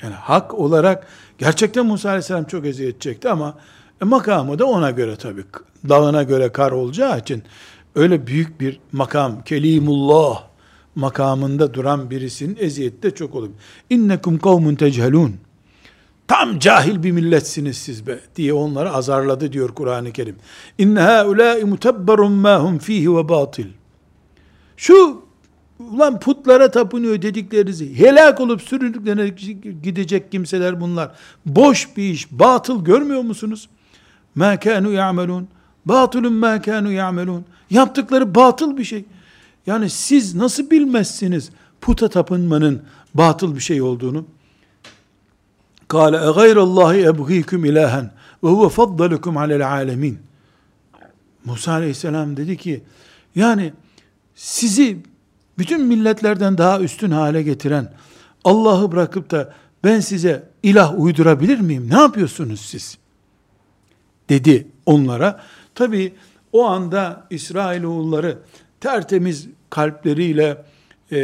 Yani 0.04 0.14
hak 0.14 0.54
olarak 0.54 1.08
gerçekten 1.38 1.86
Musa 1.86 2.10
aleyhisselam 2.10 2.44
çok 2.44 2.66
eziyet 2.66 3.02
çekti 3.02 3.30
ama 3.30 3.58
e, 4.02 4.06
makamı 4.06 4.60
da 4.60 4.66
ona 4.66 4.92
göre 4.92 5.16
tabii. 5.16 5.44
Dağına 5.90 6.24
göre 6.24 6.52
kar 6.52 6.72
olacağı 6.72 7.20
için 7.20 7.44
öyle 7.96 8.28
büyük 8.28 8.62
bir 8.62 8.80
makam, 8.92 9.44
kelimullah 9.44 10.44
makamında 10.96 11.74
duran 11.74 12.10
birisinin 12.10 12.58
eziyeti 12.60 13.04
de 13.04 13.12
çok 13.12 13.36
olur. 13.36 13.50
İnnekum 13.90 14.40
kavmun 14.40 14.76
techelun. 14.76 15.36
Tam 16.27 16.60
cahil 16.60 17.03
bir 17.03 17.12
milletsiniz 17.12 17.77
siz 17.77 18.08
be 18.08 18.20
diye 18.36 18.53
onları 18.53 18.91
azarladı 18.91 19.53
diyor 19.53 19.70
Kur'an-ı 19.70 20.12
Kerim. 20.12 20.36
İnne 20.77 21.00
haulâi 21.00 21.65
mutabberun 21.65 22.32
mâ 22.32 22.60
hum 22.60 22.77
fîhi 22.77 23.15
ve 23.15 23.29
batil. 23.29 23.67
Şu 24.77 25.22
ulan 25.79 26.20
putlara 26.20 26.72
tapınıyor 26.72 27.22
dediklerinizi 27.22 28.00
helak 28.00 28.39
olup 28.39 28.62
süründüklerine 28.62 29.27
gidecek 29.84 30.32
kimseler 30.32 30.82
bunlar. 30.82 31.12
Boş 31.46 31.98
bir 31.98 32.03
iş, 32.03 32.32
batıl 32.32 32.84
görmüyor 32.84 33.22
musunuz? 33.22 33.70
Mâ 34.36 34.55
kânû 34.55 34.94
ya'melûn. 34.94 35.48
Batılun 35.86 36.34
mâ 36.34 36.58
kânû 36.58 36.91
ya'melûn. 36.91 37.46
Yaptıkları 37.70 38.36
batıl 38.36 38.77
bir 38.77 38.84
şey. 38.84 39.05
Yani 39.67 39.89
siz 39.89 40.36
nasıl 40.36 40.70
bilmezsiniz 40.70 41.50
puta 41.82 42.08
tapınmanın 42.08 42.82
batıl 43.13 43.55
bir 43.55 43.62
şey 43.62 43.82
olduğunu? 43.82 44.25
Kale 45.88 46.18
e 46.18 46.32
gayrallahi 46.32 47.01
ebgîküm 47.01 47.65
ilahen 47.65 48.12
ve 48.44 48.48
huve 48.48 48.70
faddalukum 48.70 49.38
alel 49.38 49.68
alemin. 49.68 50.20
Musa 51.46 51.72
aleyhisselam 51.72 52.38
dedi 52.38 52.58
ki 52.58 52.84
yani 53.36 53.74
sizi 54.36 54.98
bütün 55.58 55.86
milletlerden 55.86 56.58
daha 56.58 56.80
üstün 56.80 57.12
hale 57.12 57.44
getiren 57.44 57.94
Allah'ı 58.44 58.92
bırakıp 58.92 59.32
da 59.32 59.54
ben 59.84 60.00
size 60.00 60.50
ilah 60.63 61.00
uydurabilir 61.00 61.60
miyim? 61.60 61.89
Ne 61.89 62.00
yapıyorsunuz 62.00 62.62
siz? 62.62 62.98
dedi 64.30 64.68
onlara. 64.86 65.42
Tabi 65.75 66.13
o 66.51 66.65
anda 66.65 67.27
İsrailoğulları 67.30 68.38
tertemiz 68.80 69.48
kalpleriyle 69.70 70.65
e, 71.12 71.18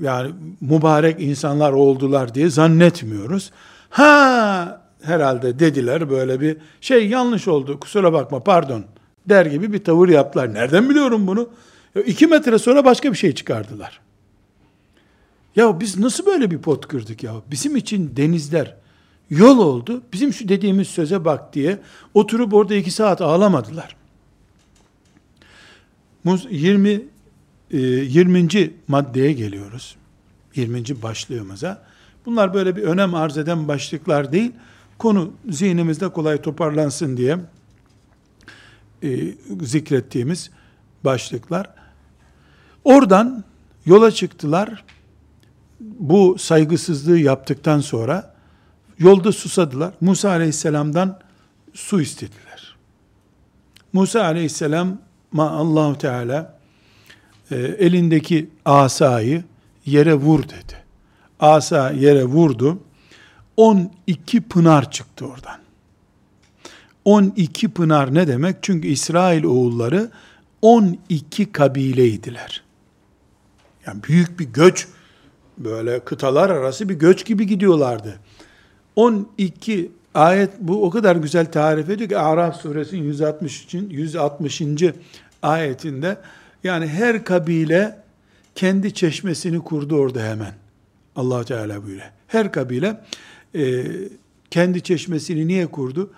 yani 0.00 0.30
mübarek 0.60 1.20
insanlar 1.20 1.72
oldular 1.72 2.34
diye 2.34 2.50
zannetmiyoruz. 2.50 3.50
Ha 3.90 4.80
herhalde 5.02 5.58
dediler 5.58 6.10
böyle 6.10 6.40
bir 6.40 6.56
şey 6.80 7.08
yanlış 7.08 7.48
oldu 7.48 7.80
kusura 7.80 8.12
bakma 8.12 8.40
pardon 8.40 8.84
der 9.28 9.46
gibi 9.46 9.72
bir 9.72 9.84
tavır 9.84 10.08
yaptılar. 10.08 10.54
Nereden 10.54 10.90
biliyorum 10.90 11.26
bunu? 11.26 11.48
Ya 11.94 12.02
iki 12.02 12.26
metre 12.26 12.58
sonra 12.58 12.84
başka 12.84 13.12
bir 13.12 13.16
şey 13.16 13.34
çıkardılar. 13.34 14.00
Ya 15.56 15.80
biz 15.80 15.98
nasıl 15.98 16.26
böyle 16.26 16.50
bir 16.50 16.58
pot 16.58 16.88
kırdık 16.88 17.22
ya? 17.22 17.32
Bizim 17.50 17.76
için 17.76 18.16
denizler 18.16 18.74
yol 19.30 19.58
oldu. 19.58 20.02
Bizim 20.12 20.32
şu 20.32 20.48
dediğimiz 20.48 20.88
söze 20.88 21.24
bak 21.24 21.54
diye 21.54 21.78
oturup 22.14 22.54
orada 22.54 22.74
iki 22.74 22.90
saat 22.90 23.20
ağlamadılar. 23.20 23.96
20 26.50 27.02
20. 27.78 28.58
E, 28.58 28.70
maddeye 28.88 29.32
geliyoruz. 29.32 29.96
20. 30.54 31.02
başlığımıza. 31.02 31.82
Bunlar 32.26 32.54
böyle 32.54 32.76
bir 32.76 32.82
önem 32.82 33.14
arz 33.14 33.38
eden 33.38 33.68
başlıklar 33.68 34.32
değil. 34.32 34.52
Konu 34.98 35.32
zihnimizde 35.50 36.08
kolay 36.08 36.42
toparlansın 36.42 37.16
diye 37.16 37.38
e, 39.02 39.34
zikrettiğimiz 39.62 40.50
başlıklar. 41.04 41.70
Oradan 42.84 43.44
yola 43.86 44.10
çıktılar. 44.10 44.84
Bu 45.80 46.36
saygısızlığı 46.38 47.18
yaptıktan 47.18 47.80
sonra 47.80 48.34
yolda 48.98 49.32
susadılar. 49.32 49.94
Musa 50.00 50.30
aleyhisselamdan 50.30 51.20
su 51.72 52.00
istediler. 52.00 52.76
Musa 53.92 54.24
aleyhisselam 54.24 54.98
ma 55.32 55.50
Allahu 55.50 55.98
Teala 55.98 56.53
e, 57.50 57.56
elindeki 57.56 58.50
asayı 58.64 59.44
yere 59.86 60.14
vur 60.14 60.42
dedi. 60.42 60.84
Asa 61.40 61.90
yere 61.90 62.24
vurdu. 62.24 62.78
12 63.56 64.40
pınar 64.40 64.90
çıktı 64.90 65.26
oradan. 65.26 65.58
12 67.04 67.68
pınar 67.68 68.14
ne 68.14 68.28
demek? 68.28 68.56
Çünkü 68.62 68.88
İsrail 68.88 69.44
oğulları 69.44 70.10
12 70.62 71.52
kabileydiler. 71.52 72.62
Yani 73.86 74.02
büyük 74.02 74.40
bir 74.40 74.44
göç, 74.44 74.88
böyle 75.58 76.00
kıtalar 76.00 76.50
arası 76.50 76.88
bir 76.88 76.94
göç 76.94 77.24
gibi 77.24 77.46
gidiyorlardı. 77.46 78.20
12 78.96 79.90
ayet 80.14 80.50
bu 80.60 80.84
o 80.84 80.90
kadar 80.90 81.16
güzel 81.16 81.52
tarif 81.52 81.90
ediyor 81.90 82.08
ki 82.08 82.18
Araf 82.18 82.60
suresinin 82.60 83.02
160. 83.02 83.74
160. 83.74 84.62
ayetinde 85.42 86.16
yani 86.64 86.86
her 86.86 87.24
kabile 87.24 87.98
kendi 88.54 88.94
çeşmesini 88.94 89.60
kurdu 89.60 89.96
orada 89.96 90.22
hemen. 90.22 90.52
Allah 91.16 91.44
Teala 91.44 91.82
buyuruyor. 91.84 92.10
Her 92.26 92.52
kabile 92.52 93.00
e, 93.54 93.84
kendi 94.50 94.82
çeşmesini 94.82 95.48
niye 95.48 95.66
kurdu? 95.66 96.10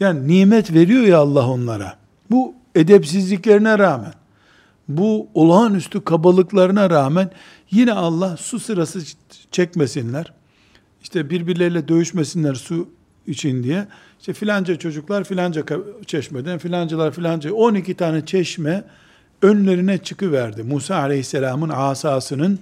Yani 0.00 0.28
nimet 0.28 0.74
veriyor 0.74 1.02
ya 1.02 1.18
Allah 1.18 1.48
onlara. 1.48 1.98
Bu 2.30 2.54
edepsizliklerine 2.74 3.78
rağmen, 3.78 4.12
bu 4.88 5.28
olağanüstü 5.34 6.04
kabalıklarına 6.04 6.90
rağmen 6.90 7.30
yine 7.70 7.92
Allah 7.92 8.36
su 8.36 8.60
sırası 8.60 9.00
çekmesinler. 9.50 10.32
İşte 11.02 11.30
birbirleriyle 11.30 11.88
dövüşmesinler 11.88 12.54
su 12.54 12.88
için 13.26 13.62
diye. 13.62 13.86
İşte 14.20 14.32
filanca 14.32 14.76
çocuklar 14.76 15.24
filanca 15.24 15.64
çeşmeden, 16.06 16.58
filancalar 16.58 17.12
filanca 17.12 17.52
12 17.52 17.94
tane 17.94 18.26
çeşme 18.26 18.84
önlerine 19.42 19.98
çıkıverdi. 19.98 20.62
Musa 20.62 20.96
aleyhisselamın 20.96 21.68
asasının 21.68 22.58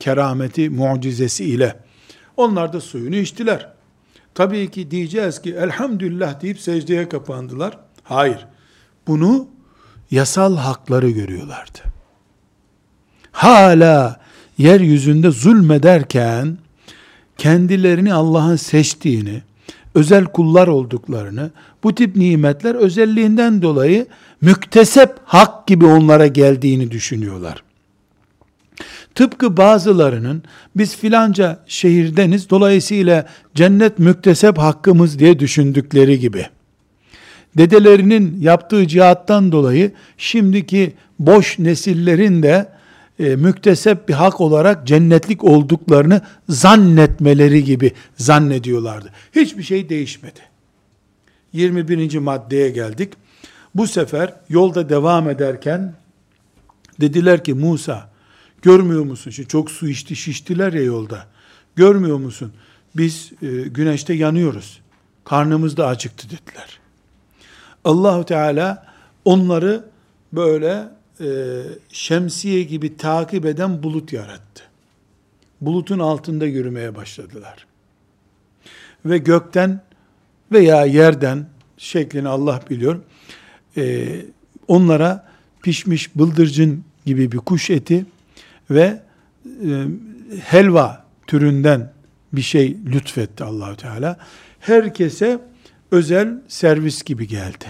kerameti, 0.00 0.70
mucizesi 0.70 1.44
ile. 1.44 1.76
Onlar 2.36 2.72
da 2.72 2.80
suyunu 2.80 3.16
içtiler. 3.16 3.68
Tabii 4.34 4.70
ki 4.70 4.90
diyeceğiz 4.90 5.42
ki 5.42 5.54
elhamdülillah 5.54 6.42
deyip 6.42 6.60
secdeye 6.60 7.08
kapandılar. 7.08 7.78
Hayır. 8.02 8.46
Bunu 9.06 9.48
yasal 10.10 10.56
hakları 10.56 11.10
görüyorlardı. 11.10 11.78
Hala 13.32 14.20
yeryüzünde 14.58 15.30
zulmederken 15.30 16.58
kendilerini 17.38 18.14
Allah'ın 18.14 18.56
seçtiğini, 18.56 19.42
özel 19.94 20.24
kullar 20.24 20.68
olduklarını, 20.68 21.50
bu 21.82 21.94
tip 21.94 22.16
nimetler 22.16 22.74
özelliğinden 22.74 23.62
dolayı 23.62 24.06
müktesep 24.40 25.10
hak 25.24 25.66
gibi 25.66 25.86
onlara 25.86 26.26
geldiğini 26.26 26.90
düşünüyorlar. 26.90 27.62
Tıpkı 29.14 29.56
bazılarının 29.56 30.42
biz 30.76 30.96
filanca 30.96 31.64
şehirdeniz 31.66 32.50
dolayısıyla 32.50 33.26
cennet 33.54 33.98
müktesep 33.98 34.58
hakkımız 34.58 35.18
diye 35.18 35.38
düşündükleri 35.38 36.18
gibi. 36.18 36.46
Dedelerinin 37.58 38.40
yaptığı 38.40 38.88
cihattan 38.88 39.52
dolayı 39.52 39.92
şimdiki 40.18 40.92
boş 41.18 41.58
nesillerin 41.58 42.42
de 42.42 42.68
e, 43.18 43.36
müktesep 43.36 44.08
bir 44.08 44.14
hak 44.14 44.40
olarak 44.40 44.86
cennetlik 44.86 45.44
olduklarını 45.44 46.20
zannetmeleri 46.48 47.64
gibi 47.64 47.92
zannediyorlardı. 48.16 49.12
Hiçbir 49.34 49.62
şey 49.62 49.88
değişmedi. 49.88 50.40
21. 51.52 52.18
maddeye 52.18 52.70
geldik. 52.70 53.12
Bu 53.76 53.86
sefer 53.86 54.34
yolda 54.48 54.88
devam 54.88 55.30
ederken 55.30 55.94
dediler 57.00 57.44
ki 57.44 57.54
Musa 57.54 58.10
görmüyor 58.62 59.04
musun? 59.04 59.30
Şimdi 59.30 59.48
çok 59.48 59.70
su 59.70 59.88
içti 59.88 60.16
şiştiler 60.16 60.72
ya 60.72 60.82
yolda. 60.82 61.26
Görmüyor 61.76 62.16
musun? 62.16 62.52
Biz 62.96 63.32
e, 63.42 63.46
güneşte 63.46 64.14
yanıyoruz. 64.14 64.80
Karnımız 65.24 65.76
da 65.76 65.86
acıktı 65.86 66.26
dediler. 66.26 66.80
Allahu 67.84 68.24
Teala 68.24 68.86
onları 69.24 69.84
böyle 70.32 70.88
e, 71.20 71.26
şemsiye 71.88 72.62
gibi 72.62 72.96
takip 72.96 73.46
eden 73.46 73.82
bulut 73.82 74.12
yarattı. 74.12 74.62
Bulutun 75.60 75.98
altında 75.98 76.46
yürümeye 76.46 76.94
başladılar. 76.94 77.66
Ve 79.04 79.18
gökten 79.18 79.80
veya 80.52 80.84
yerden 80.84 81.46
şeklini 81.78 82.28
Allah 82.28 82.60
biliyor. 82.70 83.00
E, 83.76 84.06
onlara 84.68 85.28
pişmiş 85.62 86.16
bıldırcın 86.16 86.84
gibi 87.06 87.32
bir 87.32 87.38
kuş 87.38 87.70
eti 87.70 88.06
ve 88.70 89.02
e, 89.64 89.84
helva 90.44 91.04
türünden 91.26 91.92
bir 92.32 92.42
şey 92.42 92.76
lütfetti 92.86 93.44
Allahü 93.44 93.76
Teala. 93.76 94.18
Herkese 94.60 95.38
özel 95.90 96.40
servis 96.48 97.02
gibi 97.02 97.28
geldi. 97.28 97.64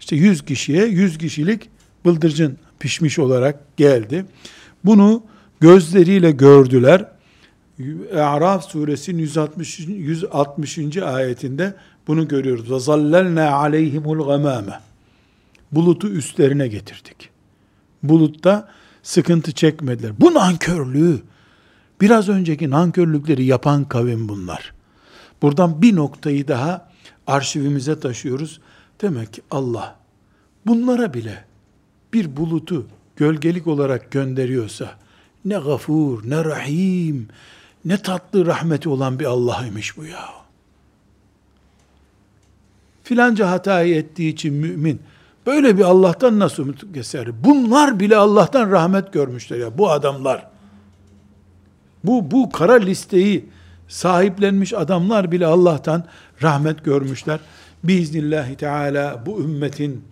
İşte 0.00 0.16
100 0.16 0.44
kişiye 0.44 0.86
100 0.86 1.18
kişilik 1.18 1.70
bıldırcın 2.04 2.58
pişmiş 2.78 3.18
olarak 3.18 3.76
geldi. 3.76 4.24
Bunu 4.84 5.22
gözleriyle 5.60 6.30
gördüler. 6.30 7.08
Araf 8.14 8.64
suresinin 8.64 9.18
160. 9.18 9.78
160. 9.78 10.96
ayetinde 10.96 11.74
bunu 12.06 12.28
görüyoruz. 12.28 12.70
Ve 12.70 12.80
zallelna 12.80 13.50
aleyhimul 13.50 14.26
gamame. 14.26 14.80
Bulutu 15.74 16.08
üstlerine 16.08 16.68
getirdik. 16.68 17.30
Bulutta 18.02 18.68
sıkıntı 19.02 19.52
çekmediler. 19.52 20.12
Bu 20.20 20.34
nankörlüğü, 20.34 21.22
biraz 22.00 22.28
önceki 22.28 22.70
nankörlükleri 22.70 23.44
yapan 23.44 23.84
kavim 23.84 24.28
bunlar. 24.28 24.74
Buradan 25.42 25.82
bir 25.82 25.96
noktayı 25.96 26.48
daha 26.48 26.88
arşivimize 27.26 28.00
taşıyoruz. 28.00 28.60
Demek 29.02 29.32
ki 29.32 29.42
Allah 29.50 29.96
bunlara 30.66 31.14
bile 31.14 31.44
bir 32.12 32.36
bulutu 32.36 32.86
gölgelik 33.16 33.66
olarak 33.66 34.10
gönderiyorsa 34.10 34.98
ne 35.44 35.54
gafur, 35.54 36.30
ne 36.30 36.44
rahim, 36.44 37.28
ne 37.84 38.02
tatlı 38.02 38.46
rahmeti 38.46 38.88
olan 38.88 39.18
bir 39.18 39.24
Allah'ymış 39.24 39.96
bu 39.96 40.04
ya. 40.04 40.28
Filanca 43.04 43.50
hatayı 43.50 43.94
ettiği 43.94 44.32
için 44.32 44.54
mümin 44.54 45.00
böyle 45.46 45.78
bir 45.78 45.82
Allah'tan 45.82 46.38
nasıl 46.38 46.62
umut 46.62 46.94
keser? 46.94 47.44
Bunlar 47.44 48.00
bile 48.00 48.16
Allah'tan 48.16 48.70
rahmet 48.70 49.12
görmüşler 49.12 49.58
ya 49.58 49.78
bu 49.78 49.90
adamlar. 49.90 50.46
Bu 52.04 52.30
bu 52.30 52.50
kara 52.50 52.74
listeyi 52.74 53.48
sahiplenmiş 53.88 54.72
adamlar 54.72 55.32
bile 55.32 55.46
Allah'tan 55.46 56.04
rahmet 56.42 56.84
görmüşler. 56.84 57.40
Biiznillahü 57.84 58.56
teala 58.56 59.22
bu 59.26 59.40
ümmetin 59.40 60.04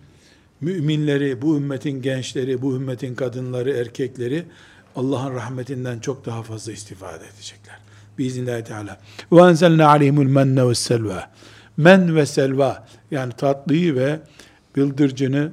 müminleri, 0.61 1.41
bu 1.41 1.57
ümmetin 1.57 2.01
gençleri, 2.01 2.61
bu 2.61 2.75
ümmetin 2.75 3.15
kadınları, 3.15 3.71
erkekleri 3.71 4.45
Allah'ın 4.95 5.35
rahmetinden 5.35 5.99
çok 5.99 6.25
daha 6.25 6.43
fazla 6.43 6.71
istifade 6.71 7.23
edecekler. 7.35 7.75
Biiznillahü 8.17 8.63
teala. 8.63 8.97
Ve 9.31 9.41
enzelna 9.41 9.87
aleyhimul 9.87 10.25
menne 10.25 10.67
ve 10.67 10.75
selva. 10.75 11.29
men 11.77 12.15
ve 12.15 12.25
selva 12.25 12.87
yani 13.11 13.33
tatlıyı 13.33 13.95
ve 13.95 14.19
bıldırcını 14.77 15.51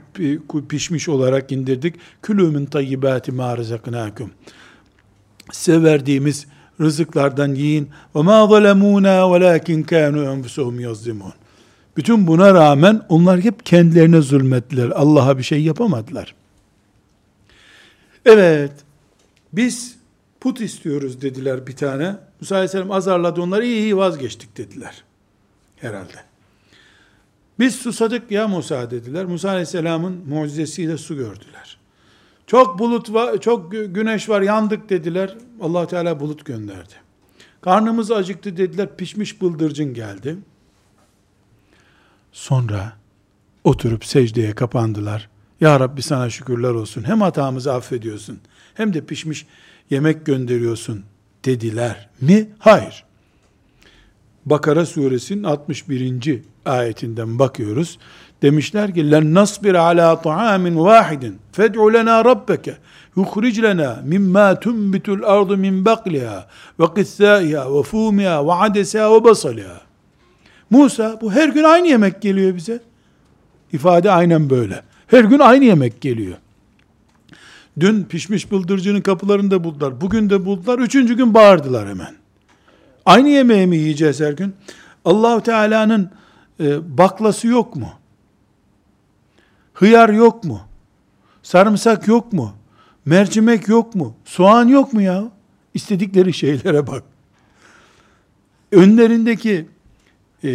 pişmiş 0.68 1.08
olarak 1.08 1.52
indirdik. 1.52 1.94
Külümün 2.22 2.66
tayyibati 2.66 3.32
ma 3.32 3.56
rızaknakum. 3.56 4.30
Size 5.52 5.82
verdiğimiz 5.82 6.46
rızıklardan 6.80 7.54
yiyin. 7.54 7.88
Ve 8.14 8.22
ma 8.22 8.46
zalemuna 8.46 9.32
velakin 9.32 9.82
kanu 9.82 10.24
enfusuhum 10.24 10.80
yazlimun. 10.80 11.32
Bütün 11.96 12.26
buna 12.26 12.54
rağmen 12.54 13.02
onlar 13.08 13.40
hep 13.40 13.66
kendilerine 13.66 14.20
zulmettiler. 14.20 14.90
Allah'a 14.90 15.38
bir 15.38 15.42
şey 15.42 15.62
yapamadılar. 15.62 16.34
Evet, 18.24 18.72
biz 19.52 19.96
put 20.40 20.60
istiyoruz 20.60 21.22
dediler 21.22 21.66
bir 21.66 21.76
tane. 21.76 22.16
Musa 22.40 22.54
Aleyhisselam 22.54 22.90
azarladı 22.90 23.40
onları, 23.40 23.66
iyi 23.66 23.80
iyi 23.80 23.96
vazgeçtik 23.96 24.56
dediler. 24.56 25.04
Herhalde. 25.76 26.29
Biz 27.60 27.74
susadık 27.74 28.30
ya 28.30 28.48
Musa 28.48 28.90
dediler. 28.90 29.24
Musa 29.24 29.48
Aleyhisselam'ın 29.48 30.28
mucizesiyle 30.28 30.98
su 30.98 31.16
gördüler. 31.16 31.78
Çok 32.46 32.78
bulut 32.78 33.12
var, 33.12 33.40
çok 33.40 33.72
güneş 33.72 34.28
var, 34.28 34.40
yandık 34.40 34.90
dediler. 34.90 35.36
Allah 35.60 35.86
Teala 35.86 36.20
bulut 36.20 36.44
gönderdi. 36.44 36.94
Karnımız 37.60 38.10
acıktı 38.10 38.56
dediler. 38.56 38.96
Pişmiş 38.96 39.42
bıldırcın 39.42 39.94
geldi. 39.94 40.36
Sonra 42.32 42.92
oturup 43.64 44.04
secdeye 44.04 44.54
kapandılar. 44.54 45.28
Ya 45.60 45.80
Rabbi 45.80 46.02
sana 46.02 46.30
şükürler 46.30 46.70
olsun. 46.70 47.02
Hem 47.02 47.20
hatamızı 47.20 47.74
affediyorsun 47.74 48.40
hem 48.74 48.94
de 48.94 49.04
pişmiş 49.04 49.46
yemek 49.90 50.26
gönderiyorsun 50.26 51.04
dediler 51.44 52.08
mi? 52.20 52.48
Hayır. 52.58 53.04
Bakara 54.46 54.86
suresinin 54.86 55.42
61. 55.42 56.42
ayetinden 56.66 57.38
bakıyoruz. 57.38 57.98
Demişler 58.42 58.94
ki 58.94 59.10
len 59.10 59.34
nasbir 59.34 59.74
ala 59.74 60.22
ta'amin 60.22 60.78
vahidin 60.78 61.38
fed'u 61.52 61.92
lena 61.92 62.24
rabbeke 62.24 62.76
yukhric 63.16 63.62
lena 63.62 64.02
mimma 64.04 64.60
tunbitul 64.60 65.22
ardu 65.22 65.56
min 65.56 65.84
bakliha 65.84 66.46
ve 66.80 66.84
qithaiha 66.94 67.78
ve 67.78 67.82
fumiha 67.82 68.46
ve 68.46 68.52
adesiha 68.52 69.14
ve 69.14 69.24
basaliha. 69.24 69.80
Musa 70.70 71.18
bu 71.20 71.32
her 71.32 71.48
gün 71.48 71.64
aynı 71.64 71.88
yemek 71.88 72.22
geliyor 72.22 72.56
bize. 72.56 72.80
İfade 73.72 74.10
aynen 74.10 74.50
böyle. 74.50 74.82
Her 75.06 75.24
gün 75.24 75.38
aynı 75.38 75.64
yemek 75.64 76.00
geliyor. 76.00 76.36
Dün 77.80 78.04
pişmiş 78.04 78.50
bıldırcının 78.50 79.00
kapılarında 79.00 79.64
buldular. 79.64 80.00
Bugün 80.00 80.30
de 80.30 80.44
buldular. 80.44 80.78
Üçüncü 80.78 81.16
gün 81.16 81.34
bağırdılar 81.34 81.88
hemen. 81.88 82.14
Aynı 83.06 83.28
yemeği 83.28 83.66
mi 83.66 83.76
yiyeceğiz 83.76 84.20
her 84.20 84.32
gün? 84.32 84.54
allah 85.04 85.42
Teala'nın 85.42 86.10
e, 86.60 86.98
baklası 86.98 87.46
yok 87.46 87.76
mu? 87.76 87.92
Hıyar 89.74 90.08
yok 90.08 90.44
mu? 90.44 90.60
Sarımsak 91.42 92.08
yok 92.08 92.32
mu? 92.32 92.52
Mercimek 93.04 93.68
yok 93.68 93.94
mu? 93.94 94.14
Soğan 94.24 94.68
yok 94.68 94.92
mu 94.92 95.02
ya? 95.02 95.30
İstedikleri 95.74 96.32
şeylere 96.32 96.86
bak. 96.86 97.02
Önlerindeki 98.72 99.66
e, 100.44 100.48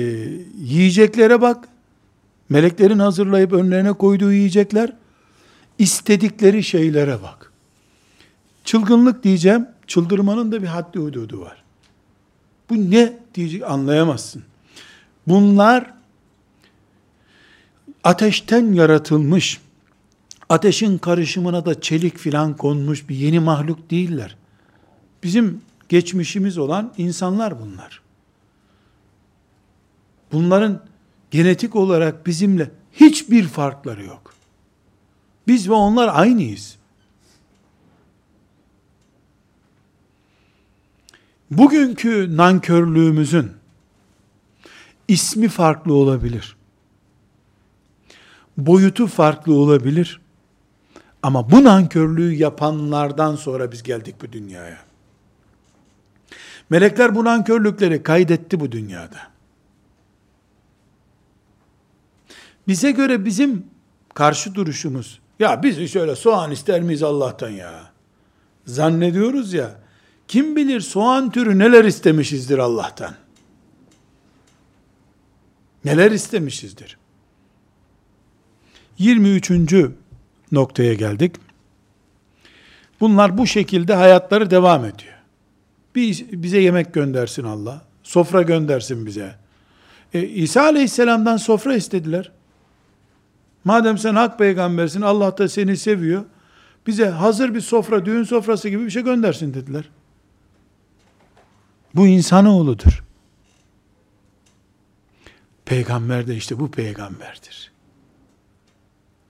yiyeceklere 0.58 1.42
bak. 1.42 1.68
Meleklerin 2.50 3.00
hazırlayıp 3.00 3.54
önlerine 3.54 3.94
koyduğu 3.94 4.34
yiyecekler. 4.34 4.94
istedikleri 5.80 6.64
şeylere 6.64 7.24
bak. 7.24 7.52
Çılgınlık 8.64 9.24
diyeceğim. 9.24 9.68
Çıldırmanın 9.88 10.52
da 10.52 10.62
bir 10.62 10.68
haddi 10.68 11.00
hududu 11.00 11.42
var. 11.42 11.64
Bu 12.70 12.92
ne 12.92 13.14
diyecek 13.36 13.64
anlayamazsın. 13.64 14.44
Bunlar 15.28 15.95
ateşten 18.06 18.74
yaratılmış, 18.74 19.62
ateşin 20.50 20.98
karışımına 20.98 21.66
da 21.66 21.82
çelik 21.82 22.18
filan 22.18 22.58
konmuş 22.58 23.10
bir 23.10 23.16
yeni 23.16 23.40
mahluk 23.40 23.92
değiller. 23.92 24.38
Bizim 25.24 25.62
geçmişimiz 25.90 26.58
olan 26.58 26.94
insanlar 26.98 27.62
bunlar. 27.62 28.02
Bunların 30.32 30.84
genetik 31.32 31.76
olarak 31.76 32.28
bizimle 32.28 32.72
hiçbir 32.94 33.44
farkları 33.44 34.04
yok. 34.04 34.34
Biz 35.48 35.70
ve 35.70 35.74
onlar 35.74 36.10
aynıyız. 36.14 36.76
Bugünkü 41.52 42.38
nankörlüğümüzün 42.38 43.52
ismi 45.08 45.48
farklı 45.48 45.94
olabilir. 45.94 46.56
Boyutu 48.58 49.08
farklı 49.08 49.54
olabilir. 49.54 50.22
Ama 51.24 51.52
bu 51.52 51.64
nankörlüğü 51.64 52.34
yapanlardan 52.34 53.36
sonra 53.36 53.72
biz 53.72 53.84
geldik 53.84 54.16
bu 54.22 54.32
dünyaya. 54.32 54.78
Melekler 56.70 57.16
bu 57.16 57.26
nankörlükleri 57.26 58.04
kaydetti 58.04 58.60
bu 58.60 58.72
dünyada. 58.72 59.18
Bize 62.68 62.92
göre 62.92 63.26
bizim 63.26 63.66
karşı 64.14 64.56
duruşumuz, 64.56 65.20
ya 65.40 65.64
biz 65.64 65.92
şöyle 65.92 66.16
soğan 66.16 66.52
ister 66.52 66.82
miyiz 66.82 67.04
Allah'tan 67.04 67.50
ya? 67.50 67.92
Zannediyoruz 68.66 69.54
ya, 69.54 69.80
kim 70.28 70.56
bilir 70.56 70.82
soğan 70.82 71.32
türü 71.32 71.60
neler 71.60 71.86
istemişizdir 71.86 72.58
Allah'tan. 72.58 73.16
Neler 75.86 76.12
istemişizdir. 76.12 76.98
23. 78.98 79.52
noktaya 80.52 80.94
geldik. 80.94 81.36
Bunlar 83.00 83.38
bu 83.38 83.48
şekilde 83.48 83.94
hayatları 83.94 84.50
devam 84.50 84.86
ediyor. 84.86 85.14
bize 86.32 86.60
yemek 86.60 86.94
göndersin 86.94 87.44
Allah. 87.44 87.82
Sofra 88.04 88.42
göndersin 88.42 89.06
bize. 89.06 89.36
E, 90.14 90.22
İsa 90.24 90.62
Aleyhisselam'dan 90.62 91.38
sofra 91.38 91.76
istediler. 91.76 92.32
Madem 93.64 93.98
sen 93.98 94.16
hak 94.16 94.40
peygambersin, 94.40 95.02
Allah 95.02 95.38
da 95.38 95.50
seni 95.50 95.78
seviyor. 95.78 96.26
Bize 96.88 97.10
hazır 97.10 97.56
bir 97.56 97.62
sofra, 97.62 98.06
düğün 98.06 98.24
sofrası 98.24 98.70
gibi 98.70 98.86
bir 98.86 98.90
şey 98.90 99.04
göndersin 99.04 99.54
dediler. 99.54 99.90
Bu 101.96 102.08
insanoğludur. 102.08 103.04
Peygamber 105.66 106.28
de 106.28 106.36
işte 106.36 106.60
bu 106.60 106.72
peygamberdir. 106.72 107.75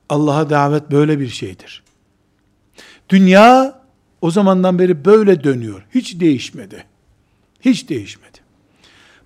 Allah'a 0.10 0.50
davet 0.50 0.92
böyle 0.92 1.20
bir 1.20 1.30
şeydir. 1.30 1.84
Dünya 3.10 3.80
o 4.22 4.32
zamandan 4.32 4.80
beri 4.80 5.06
böyle 5.06 5.44
dönüyor. 5.44 5.86
Hiç 5.96 6.20
değişmedi. 6.20 6.86
Hiç 7.62 7.90
değişmedi. 7.90 8.38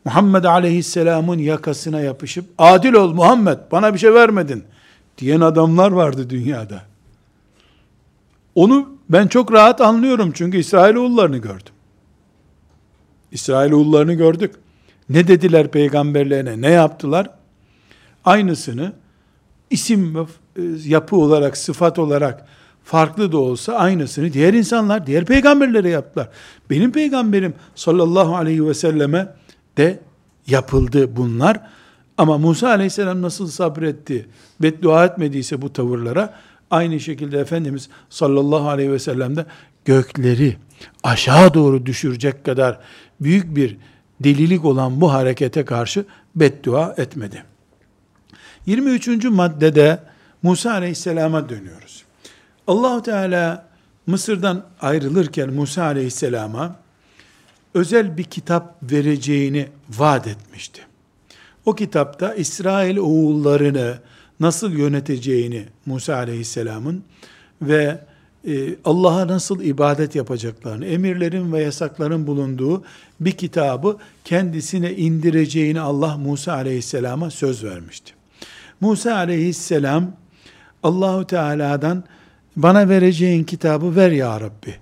Muhammed 0.05 0.43
Aleyhisselam'ın 0.43 1.37
yakasına 1.37 2.01
yapışıp 2.01 2.45
adil 2.57 2.93
ol 2.93 3.13
Muhammed 3.13 3.57
bana 3.71 3.93
bir 3.93 3.99
şey 3.99 4.13
vermedin 4.13 4.63
diyen 5.17 5.41
adamlar 5.41 5.91
vardı 5.91 6.29
dünyada. 6.29 6.83
Onu 8.55 8.97
ben 9.09 9.27
çok 9.27 9.51
rahat 9.51 9.81
anlıyorum 9.81 10.31
çünkü 10.35 10.57
İsrailoğullarını 10.57 11.37
gördüm. 11.37 11.73
İsrailoğullarını 13.31 14.13
gördük. 14.13 14.55
Ne 15.09 15.27
dediler 15.27 15.71
peygamberlerine, 15.71 16.61
ne 16.61 16.69
yaptılar? 16.69 17.29
Aynısını 18.25 18.93
isim 19.69 20.15
ve 20.15 20.25
yapı 20.85 21.15
olarak, 21.15 21.57
sıfat 21.57 21.99
olarak 21.99 22.45
farklı 22.83 23.31
da 23.31 23.37
olsa 23.37 23.73
aynısını 23.73 24.33
diğer 24.33 24.53
insanlar, 24.53 25.07
diğer 25.07 25.25
peygamberlere 25.25 25.89
yaptılar. 25.89 26.29
Benim 26.69 26.91
peygamberim 26.91 27.53
sallallahu 27.75 28.35
aleyhi 28.35 28.65
ve 28.65 28.73
selleme 28.73 29.35
de 29.77 29.99
yapıldı 30.47 31.15
bunlar. 31.15 31.61
Ama 32.17 32.37
Musa 32.37 32.69
aleyhisselam 32.69 33.21
nasıl 33.21 33.47
sabretti, 33.47 34.27
beddua 34.61 35.05
etmediyse 35.05 35.61
bu 35.61 35.73
tavırlara, 35.73 36.33
aynı 36.71 36.99
şekilde 36.99 37.39
Efendimiz 37.39 37.89
sallallahu 38.09 38.69
aleyhi 38.69 38.91
ve 38.91 38.99
sellem 38.99 39.35
de 39.35 39.45
gökleri 39.85 40.57
aşağı 41.03 41.53
doğru 41.53 41.85
düşürecek 41.85 42.45
kadar 42.45 42.79
büyük 43.21 43.55
bir 43.55 43.77
delilik 44.23 44.65
olan 44.65 45.01
bu 45.01 45.13
harekete 45.13 45.65
karşı 45.65 46.05
beddua 46.35 46.95
etmedi. 46.97 47.43
23. 48.65 49.25
maddede 49.25 49.99
Musa 50.43 50.71
Aleyhisselam'a 50.71 51.49
dönüyoruz. 51.49 52.03
allah 52.67 53.03
Teala 53.03 53.69
Mısır'dan 54.07 54.65
ayrılırken 54.81 55.53
Musa 55.53 55.83
Aleyhisselam'a 55.83 56.75
özel 57.73 58.17
bir 58.17 58.23
kitap 58.23 58.91
vereceğini 58.91 59.67
vaat 59.89 60.27
etmişti. 60.27 60.81
O 61.65 61.75
kitapta 61.75 62.33
İsrail 62.33 62.97
oğullarını 62.97 63.97
nasıl 64.39 64.71
yöneteceğini 64.71 65.65
Musa 65.85 66.15
Aleyhisselam'ın 66.15 67.03
ve 67.61 67.99
e, 68.47 68.75
Allah'a 68.85 69.27
nasıl 69.27 69.61
ibadet 69.61 70.15
yapacaklarını, 70.15 70.85
emirlerin 70.85 71.53
ve 71.53 71.61
yasakların 71.61 72.27
bulunduğu 72.27 72.83
bir 73.19 73.31
kitabı 73.31 73.97
kendisine 74.25 74.95
indireceğini 74.95 75.81
Allah 75.81 76.17
Musa 76.17 76.53
aleyhisselama 76.53 77.31
söz 77.31 77.63
vermişti. 77.63 78.13
Musa 78.81 79.15
aleyhisselam 79.15 80.11
Allahu 80.83 81.27
Teala'dan 81.27 82.03
bana 82.55 82.89
vereceğin 82.89 83.43
kitabı 83.43 83.95
ver 83.95 84.11
ya 84.11 84.41
Rabbi 84.41 84.75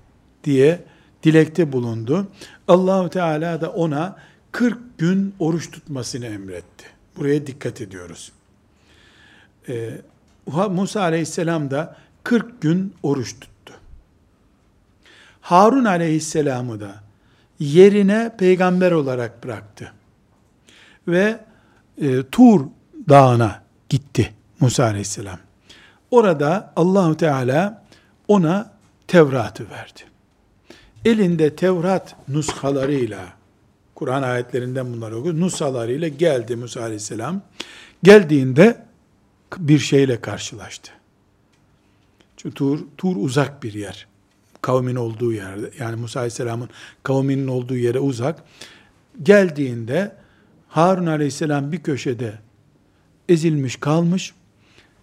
diye 0.43 0.83
dilekte 1.23 1.71
bulundu. 1.71 2.27
Allahu 2.67 3.09
Teala 3.09 3.61
da 3.61 3.69
ona 3.69 4.15
40 4.51 4.97
gün 4.97 5.35
oruç 5.39 5.71
tutmasını 5.71 6.25
emretti. 6.25 6.85
Buraya 7.17 7.47
dikkat 7.47 7.81
ediyoruz. 7.81 8.31
Ee, 9.69 9.89
Musa 10.69 11.01
aleyhisselam 11.01 11.71
da 11.71 11.95
40 12.23 12.61
gün 12.61 12.93
oruç 13.03 13.33
tuttu. 13.39 13.73
Harun 15.41 15.85
aleyhisselamı 15.85 16.79
da 16.79 16.95
yerine 17.59 18.35
peygamber 18.37 18.91
olarak 18.91 19.43
bıraktı. 19.43 19.93
Ve 21.07 21.39
e, 22.01 22.23
Tur 22.31 22.65
dağına 23.09 23.63
gitti 23.89 24.33
Musa 24.59 24.83
aleyhisselam. 24.83 25.46
Orada 26.11 26.73
Allahu 26.75 27.17
Teala 27.17 27.83
ona 28.27 28.71
Tevrat'ı 29.07 29.69
verdi. 29.69 30.01
Elinde 31.05 31.55
Tevrat 31.55 32.15
nuskalarıyla, 32.27 33.25
Kur'an 33.95 34.23
ayetlerinden 34.23 34.93
bunları 34.93 35.17
okuyor, 35.17 35.39
nuskalarıyla 35.39 36.07
geldi 36.07 36.55
Musa 36.55 36.81
aleyhisselam. 36.81 37.41
Geldiğinde 38.03 38.85
bir 39.57 39.79
şeyle 39.79 40.21
karşılaştı. 40.21 40.91
Çünkü 42.37 42.55
Tur, 42.55 42.79
Tur 42.97 43.15
uzak 43.15 43.63
bir 43.63 43.73
yer. 43.73 44.07
Kavmin 44.61 44.95
olduğu 44.95 45.33
yerde. 45.33 45.71
Yani 45.79 45.95
Musa 45.95 46.19
Aleyhisselam'ın 46.19 46.69
kavminin 47.03 47.47
olduğu 47.47 47.75
yere 47.75 47.99
uzak. 47.99 48.43
Geldiğinde 49.23 50.15
Harun 50.69 51.05
Aleyhisselam 51.05 51.71
bir 51.71 51.83
köşede 51.83 52.33
ezilmiş 53.29 53.75
kalmış. 53.75 54.33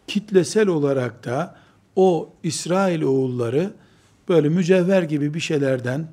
Kitlesel 0.07 0.69
olarak 0.69 1.25
da 1.25 1.57
o 1.97 2.33
İsrail 2.43 3.03
oğulları 3.03 3.73
böyle 4.29 4.49
mücevher 4.49 5.03
gibi 5.03 5.35
bir 5.35 5.41
şeylerden 5.41 6.09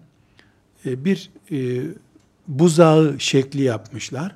e, 0.85 1.05
bir 1.05 1.29
e, 1.51 1.81
buzağı 2.47 3.19
şekli 3.19 3.61
yapmışlar. 3.61 4.35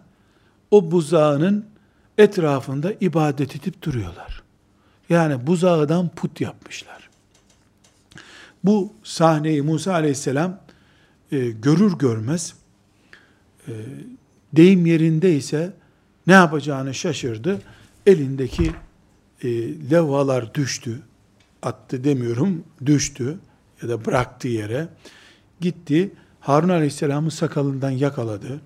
O 0.71 0.91
buzağının 0.91 1.65
etrafında 2.17 2.93
ibadet 3.01 3.55
edip 3.55 3.81
duruyorlar. 3.81 4.43
Yani 5.09 5.47
buzağıdan 5.47 6.09
put 6.09 6.41
yapmışlar. 6.41 7.09
Bu 8.63 8.93
sahneyi 9.03 9.61
Musa 9.61 9.93
aleyhisselam 9.93 10.59
e, 11.31 11.49
görür 11.49 11.97
görmez 11.97 12.55
deyim 14.53 14.85
yerinde 14.85 15.35
ise 15.35 15.73
ne 16.27 16.33
yapacağını 16.33 16.93
şaşırdı. 16.93 17.61
Elindeki 18.05 18.71
e, 19.43 19.49
levhalar 19.91 20.53
düştü. 20.53 21.01
Attı 21.61 22.03
demiyorum, 22.03 22.63
düştü 22.85 23.37
ya 23.81 23.89
da 23.89 24.05
bıraktı 24.05 24.47
yere. 24.47 24.87
Gitti, 25.61 26.11
Harun 26.39 26.69
Aleyhisselam'ın 26.69 27.29
sakalından 27.29 27.89
yakaladı. 27.89 28.61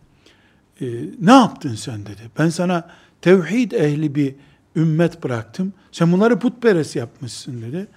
E, 0.82 0.86
ne 1.22 1.32
yaptın 1.32 1.76
sen 1.76 2.06
dedi. 2.06 2.22
Ben 2.40 2.50
sana 2.50 2.90
tevhid 3.22 3.72
ehli 3.72 4.16
bir 4.16 4.36
ümmet 4.76 5.24
bıraktım. 5.24 5.74
Sen 5.92 6.12
bunları 6.12 6.40
putperest 6.40 6.96
yapmışsın 6.96 7.62
dedi. 7.62 7.88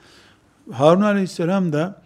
Harun 0.73 1.01
aleyhisselam 1.01 1.73
da 1.73 2.03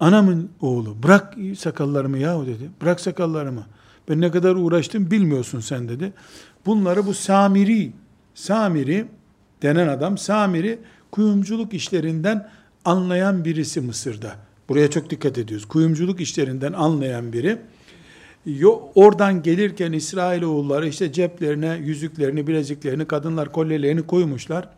anamın 0.00 0.50
oğlu 0.60 1.02
bırak 1.02 1.34
sakallarımı 1.58 2.18
yahu 2.18 2.46
dedi. 2.46 2.70
Bırak 2.82 3.00
sakallarımı. 3.00 3.66
Ben 4.08 4.20
ne 4.20 4.30
kadar 4.30 4.54
uğraştım 4.54 5.10
bilmiyorsun 5.10 5.60
sen 5.60 5.88
dedi. 5.88 6.12
Bunları 6.66 7.06
bu 7.06 7.14
Samiri, 7.14 7.92
Samiri 8.34 9.06
denen 9.62 9.88
adam 9.88 10.18
Samiri 10.18 10.78
kuyumculuk 11.10 11.74
işlerinden 11.74 12.48
anlayan 12.84 13.44
birisi 13.44 13.80
Mısır'da. 13.80 14.32
Buraya 14.68 14.90
çok 14.90 15.10
dikkat 15.10 15.38
ediyoruz. 15.38 15.68
Kuyumculuk 15.68 16.20
işlerinden 16.20 16.72
anlayan 16.72 17.32
biri 17.32 17.58
oradan 18.94 19.42
gelirken 19.42 19.92
İsrail 19.92 20.42
oğulları 20.42 20.88
işte 20.88 21.12
ceplerine 21.12 21.80
yüzüklerini, 21.84 22.46
bileziklerini, 22.46 23.04
kadınlar 23.04 23.52
kolyelerini 23.52 24.02
koymuşlar. 24.02 24.68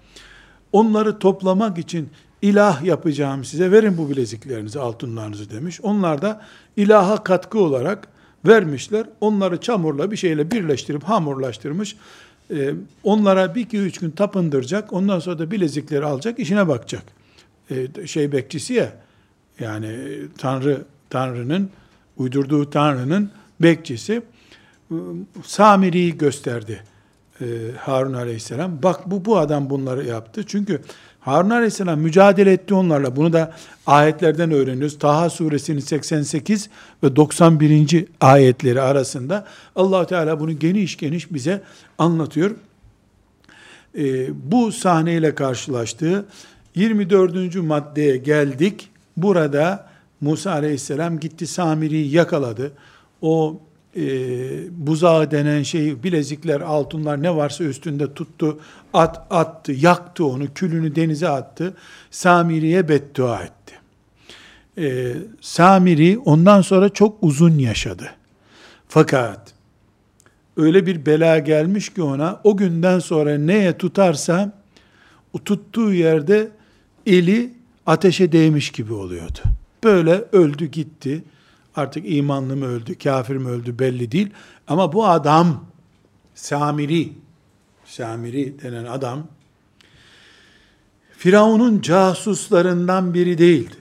Onları 0.72 1.18
toplamak 1.18 1.78
için 1.78 2.08
ilah 2.42 2.82
yapacağım 2.82 3.44
size 3.44 3.72
verin 3.72 3.98
bu 3.98 4.10
bileziklerinizi, 4.10 4.80
altınlarınızı 4.80 5.50
demiş. 5.50 5.80
Onlar 5.82 6.22
da 6.22 6.40
ilaha 6.76 7.24
katkı 7.24 7.58
olarak 7.58 8.08
vermişler. 8.46 9.06
Onları 9.20 9.60
çamurla 9.60 10.10
bir 10.10 10.16
şeyle 10.16 10.50
birleştirip 10.50 11.04
hamurlaştırmış. 11.04 11.96
Ee, 12.52 12.74
onlara 13.04 13.54
bir 13.54 13.60
iki 13.60 13.78
üç 13.78 13.98
gün 13.98 14.10
tapındıracak. 14.10 14.92
Ondan 14.92 15.18
sonra 15.18 15.38
da 15.38 15.50
bilezikleri 15.50 16.04
alacak, 16.04 16.38
işine 16.38 16.68
bakacak. 16.68 17.02
Ee, 17.70 18.06
şey 18.06 18.32
bekçisi 18.32 18.74
ya, 18.74 18.92
yani 19.60 19.96
Tanrı, 20.38 20.84
Tanrı'nın, 21.10 21.70
uydurduğu 22.16 22.70
Tanrı'nın 22.70 23.30
bekçisi 23.60 24.22
Samiri'yi 25.44 26.18
gösterdi 26.18 26.82
e, 27.40 27.46
Harun 27.78 28.12
Aleyhisselam. 28.12 28.82
Bak 28.82 29.10
bu 29.10 29.24
bu 29.24 29.38
adam 29.38 29.70
bunları 29.70 30.06
yaptı. 30.06 30.44
Çünkü 30.46 30.80
Harun 31.20 31.50
Aleyhisselam 31.50 32.00
mücadele 32.00 32.52
etti 32.52 32.74
onlarla. 32.74 33.16
Bunu 33.16 33.32
da 33.32 33.52
ayetlerden 33.86 34.50
öğreniyoruz. 34.50 34.98
Taha 34.98 35.30
suresinin 35.30 35.80
88 35.80 36.70
ve 37.02 37.16
91. 37.16 38.06
ayetleri 38.20 38.80
arasında 38.80 39.46
allah 39.76 40.06
Teala 40.06 40.40
bunu 40.40 40.58
geniş 40.58 40.96
geniş 40.96 41.32
bize 41.32 41.62
anlatıyor. 41.98 42.50
E, 43.98 44.28
bu 44.52 44.72
sahneyle 44.72 45.34
karşılaştığı 45.34 46.26
24. 46.74 47.56
maddeye 47.56 48.16
geldik. 48.16 48.88
Burada 49.16 49.90
Musa 50.20 50.52
Aleyhisselam 50.52 51.20
gitti 51.20 51.46
Samiri'yi 51.46 52.14
yakaladı 52.14 52.72
o 53.22 53.60
e, 53.96 54.02
buzağı 54.86 55.30
denen 55.30 55.62
şey, 55.62 56.02
bilezikler, 56.02 56.60
altınlar 56.60 57.22
ne 57.22 57.36
varsa 57.36 57.64
üstünde 57.64 58.14
tuttu, 58.14 58.60
at 58.92 59.26
attı, 59.30 59.72
yaktı 59.72 60.24
onu, 60.24 60.54
külünü 60.54 60.96
denize 60.96 61.28
attı. 61.28 61.74
Samiri'ye 62.10 62.88
beddua 62.88 63.42
etti. 63.42 63.74
E, 64.78 65.14
Samiri 65.40 66.18
ondan 66.18 66.62
sonra 66.62 66.88
çok 66.88 67.18
uzun 67.22 67.58
yaşadı. 67.58 68.10
Fakat 68.88 69.54
öyle 70.56 70.86
bir 70.86 71.06
bela 71.06 71.38
gelmiş 71.38 71.94
ki 71.94 72.02
ona 72.02 72.40
o 72.44 72.56
günden 72.56 72.98
sonra 72.98 73.38
neye 73.38 73.78
tutarsa 73.78 74.52
o 75.32 75.38
tuttuğu 75.38 75.92
yerde 75.92 76.48
eli 77.06 77.52
ateşe 77.86 78.32
değmiş 78.32 78.70
gibi 78.70 78.92
oluyordu. 78.92 79.38
Böyle 79.84 80.24
öldü 80.32 80.66
gitti. 80.66 81.22
Artık 81.76 82.04
imanlı 82.06 82.56
mı 82.56 82.66
öldü, 82.66 82.98
kafir 82.98 83.36
mi 83.36 83.48
öldü 83.48 83.78
belli 83.78 84.12
değil. 84.12 84.30
Ama 84.68 84.92
bu 84.92 85.06
adam 85.06 85.64
Samiri, 86.34 87.12
Samiri 87.84 88.62
denen 88.62 88.84
adam 88.84 89.26
Firavun'un 91.16 91.80
casuslarından 91.80 93.14
biri 93.14 93.38
değildi. 93.38 93.76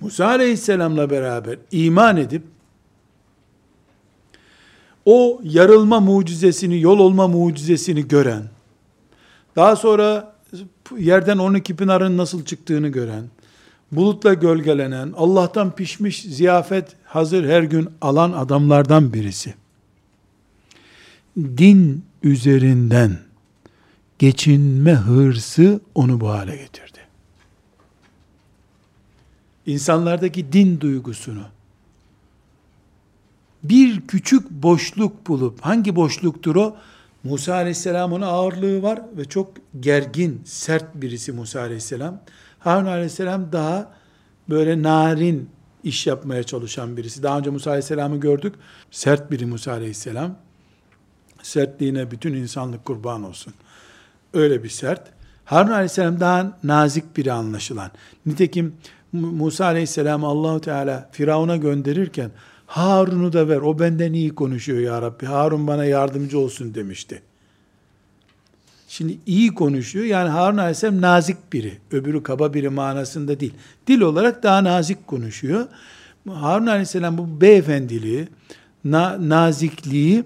Musa 0.00 0.26
Aleyhisselam'la 0.26 1.10
beraber 1.10 1.58
iman 1.70 2.16
edip 2.16 2.42
o 5.04 5.40
yarılma 5.44 6.00
mucizesini, 6.00 6.80
yol 6.80 6.98
olma 6.98 7.28
mucizesini 7.28 8.08
gören, 8.08 8.42
daha 9.56 9.76
sonra 9.76 10.34
yerden 10.98 11.38
12 11.38 11.76
pınarın 11.76 12.18
nasıl 12.18 12.44
çıktığını 12.44 12.88
gören, 12.88 13.24
bulutla 13.92 14.34
gölgelenen, 14.34 15.12
Allah'tan 15.16 15.74
pişmiş 15.74 16.22
ziyafet 16.22 16.96
hazır 17.04 17.48
her 17.48 17.62
gün 17.62 17.88
alan 18.00 18.32
adamlardan 18.32 19.12
birisi. 19.12 19.54
Din 21.36 22.04
üzerinden 22.22 23.18
geçinme 24.18 24.92
hırsı 24.92 25.80
onu 25.94 26.20
bu 26.20 26.28
hale 26.28 26.56
getirdi. 26.56 26.98
İnsanlardaki 29.66 30.52
din 30.52 30.80
duygusunu 30.80 31.42
bir 33.62 34.00
küçük 34.00 34.50
boşluk 34.50 35.26
bulup, 35.26 35.60
hangi 35.60 35.96
boşluktur 35.96 36.56
o? 36.56 36.76
Musa 37.24 37.54
Aleyhisselam'ın 37.54 38.20
ağırlığı 38.20 38.82
var 38.82 39.02
ve 39.16 39.24
çok 39.24 39.52
gergin, 39.80 40.42
sert 40.44 40.94
birisi 40.94 41.32
Musa 41.32 41.60
Aleyhisselam. 41.60 42.20
Harun 42.64 42.86
aleyhisselam 42.86 43.52
daha 43.52 43.92
böyle 44.50 44.82
narin 44.82 45.50
iş 45.84 46.06
yapmaya 46.06 46.42
çalışan 46.42 46.96
birisi. 46.96 47.22
Daha 47.22 47.38
önce 47.38 47.50
Musa 47.50 47.70
aleyhisselamı 47.70 48.20
gördük. 48.20 48.54
Sert 48.90 49.30
biri 49.30 49.46
Musa 49.46 49.72
aleyhisselam. 49.72 50.36
Sertliğine 51.42 52.10
bütün 52.10 52.34
insanlık 52.34 52.84
kurban 52.84 53.24
olsun. 53.24 53.54
Öyle 54.34 54.64
bir 54.64 54.68
sert. 54.68 55.02
Harun 55.44 55.70
aleyhisselam 55.70 56.20
daha 56.20 56.58
nazik 56.64 57.16
biri 57.16 57.32
anlaşılan. 57.32 57.90
Nitekim 58.26 58.74
Musa 59.12 59.64
aleyhisselam 59.64 60.24
Allahu 60.24 60.60
Teala 60.60 61.08
Firavun'a 61.12 61.56
gönderirken 61.56 62.30
Harun'u 62.66 63.32
da 63.32 63.48
ver 63.48 63.56
o 63.56 63.78
benden 63.78 64.12
iyi 64.12 64.34
konuşuyor 64.34 64.78
ya 64.80 65.02
Rabbi. 65.02 65.26
Harun 65.26 65.66
bana 65.66 65.84
yardımcı 65.84 66.38
olsun 66.38 66.74
demişti. 66.74 67.22
Şimdi 68.92 69.18
iyi 69.26 69.54
konuşuyor. 69.54 70.04
Yani 70.04 70.28
Harun 70.28 70.56
Aleyhisselam 70.56 71.00
nazik 71.00 71.52
biri. 71.52 71.72
Öbürü 71.90 72.22
kaba 72.22 72.54
biri 72.54 72.68
manasında 72.68 73.40
değil. 73.40 73.52
Dil 73.86 74.00
olarak 74.00 74.42
daha 74.42 74.64
nazik 74.64 75.06
konuşuyor. 75.06 75.66
Harun 76.28 76.66
Aleyhisselam 76.66 77.18
bu 77.18 77.40
beyefendiliği, 77.40 78.28
na, 78.84 79.28
nazikliği 79.28 80.24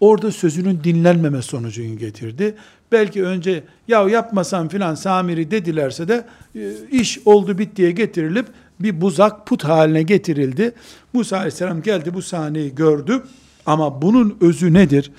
orada 0.00 0.32
sözünün 0.32 0.80
dinlenmeme 0.84 1.42
sonucunu 1.42 1.98
getirdi. 1.98 2.54
Belki 2.92 3.24
önce 3.24 3.64
ya 3.88 4.08
yapmasan 4.08 4.68
filan 4.68 4.94
Samiri 4.94 5.50
dedilerse 5.50 6.08
de 6.08 6.24
e, 6.56 6.72
iş 6.90 7.18
oldu 7.24 7.58
bittiye 7.58 7.90
getirilip 7.90 8.46
bir 8.80 9.00
buzak 9.00 9.46
put 9.46 9.64
haline 9.64 10.02
getirildi. 10.02 10.72
Musa 11.12 11.36
Aleyhisselam 11.36 11.82
geldi 11.82 12.14
bu 12.14 12.22
sahneyi 12.22 12.74
gördü. 12.74 13.22
Ama 13.66 14.02
bunun 14.02 14.36
özü 14.40 14.74
nedir? 14.74 15.10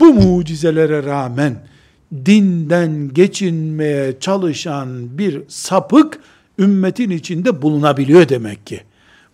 Bu 0.00 0.14
mucizelere 0.14 1.02
rağmen 1.02 1.69
dinden 2.12 3.08
geçinmeye 3.14 4.20
çalışan 4.20 5.18
bir 5.18 5.42
sapık 5.48 6.20
ümmetin 6.58 7.10
içinde 7.10 7.62
bulunabiliyor 7.62 8.28
demek 8.28 8.66
ki. 8.66 8.80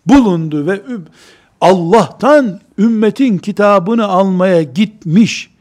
Bulundu 0.05 0.67
ve 0.67 0.81
Allah'tan 1.61 2.59
ümmetin 2.77 3.37
kitabını 3.37 4.05
almaya 4.05 4.63
gitmiş 4.63 5.51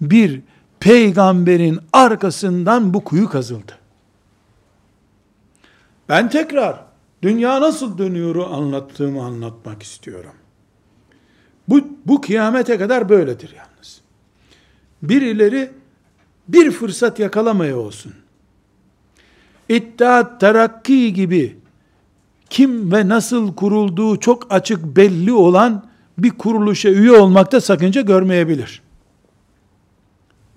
bir 0.00 0.40
peygamberin 0.80 1.78
arkasından 1.92 2.94
bu 2.94 3.04
kuyu 3.04 3.28
kazıldı. 3.28 3.72
Ben 6.08 6.30
tekrar 6.30 6.80
dünya 7.22 7.60
nasıl 7.60 7.98
dönüyoru 7.98 8.46
anlattığımı 8.46 9.22
anlatmak 9.22 9.82
istiyorum. 9.82 10.32
Bu, 11.68 11.80
bu 12.06 12.20
kıyamete 12.20 12.78
kadar 12.78 13.08
böyledir 13.08 13.54
yalnız. 13.56 14.00
Birileri 15.02 15.70
bir 16.48 16.70
fırsat 16.70 17.18
yakalamaya 17.18 17.76
olsun. 17.76 18.12
İttihat 19.68 20.40
terakki 20.40 21.12
gibi 21.12 21.56
kim 22.50 22.92
ve 22.92 23.08
nasıl 23.08 23.54
kurulduğu 23.54 24.20
çok 24.20 24.52
açık 24.52 24.84
belli 24.96 25.32
olan 25.32 25.86
bir 26.18 26.30
kuruluşa 26.30 26.88
üye 26.88 27.12
olmakta 27.12 27.60
sakınca 27.60 28.00
görmeyebilir. 28.00 28.82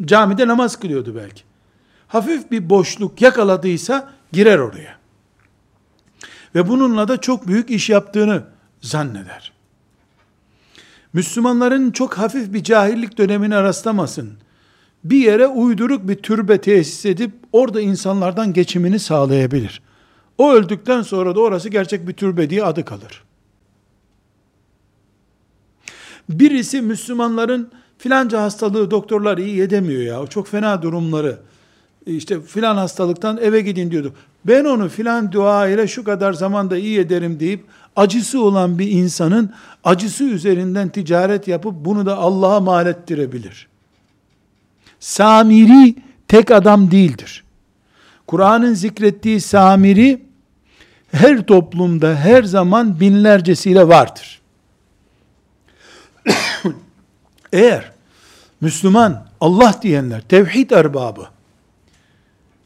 Camide 0.06 0.48
namaz 0.48 0.80
kılıyordu 0.80 1.16
belki. 1.16 1.44
Hafif 2.08 2.52
bir 2.52 2.70
boşluk 2.70 3.22
yakaladıysa 3.22 4.14
girer 4.32 4.60
oraya. 4.60 4.98
Ve 6.56 6.68
bununla 6.68 7.08
da 7.08 7.22
çok 7.22 7.48
büyük 7.48 7.70
iş 7.70 7.90
yaptığını 7.90 8.44
zanneder. 8.82 9.54
Müslümanların 11.14 11.92
çok 11.92 12.18
hafif 12.18 12.54
bir 12.54 12.64
cahillik 12.64 13.18
dönemine 13.18 13.64
rastlamasın 13.64 14.38
bir 15.04 15.18
yere 15.18 15.48
uyduruk 15.48 16.08
bir 16.08 16.16
türbe 16.16 16.58
tesis 16.62 17.06
edip 17.06 17.32
orada 17.52 17.82
insanlardan 17.82 18.54
geçimini 18.54 19.00
sağlayabilir. 19.00 19.82
O 20.38 20.54
öldükten 20.54 21.02
sonra 21.02 21.36
da 21.36 21.40
orası 21.40 21.70
gerçek 21.70 22.08
bir 22.08 22.14
türbe 22.14 22.50
diye 22.50 22.64
adı 22.64 22.86
kalır. 22.86 23.24
Birisi 26.30 26.82
Müslümanların 26.82 27.72
filanca 27.98 28.42
hastalığı 28.42 28.92
doktorlar 28.92 29.38
iyi 29.38 29.62
edemiyor 29.62 30.02
ya. 30.02 30.28
Çok 30.28 30.48
fena 30.48 30.82
durumları. 30.82 31.40
İşte 32.06 32.42
filan 32.42 32.78
hastalıktan 32.78 33.38
eve 33.38 33.62
gidin 33.62 33.92
diyordu. 33.92 34.14
Ben 34.46 34.66
onu 34.66 34.90
filan 34.90 35.32
dua 35.32 35.68
ile 35.68 35.88
şu 35.88 36.04
kadar 36.04 36.34
zamanda 36.34 36.78
iyi 36.78 37.00
ederim 37.00 37.40
deyip 37.40 37.66
acısı 37.96 38.42
olan 38.42 38.80
bir 38.80 38.92
insanın 38.92 39.54
acısı 39.84 40.24
üzerinden 40.24 40.90
ticaret 40.90 41.48
yapıp 41.48 41.74
bunu 41.76 42.06
da 42.06 42.18
Allah'a 42.18 42.60
mal 42.60 42.88
ettirebilir. 42.88 43.68
Samiri 45.00 45.96
tek 46.28 46.52
adam 46.52 46.92
değildir. 46.92 47.44
Kur'an'ın 48.28 48.74
zikrettiği 48.74 49.42
Samiri 49.42 50.26
her 51.12 51.46
toplumda 51.46 52.16
her 52.16 52.44
zaman 52.44 53.00
binlercesiyle 53.00 53.88
vardır. 53.88 54.42
Eğer 57.54 57.92
Müslüman, 58.62 59.28
Allah 59.42 59.80
diyenler, 59.82 60.22
tevhid 60.22 60.72
erbabı, 60.72 61.28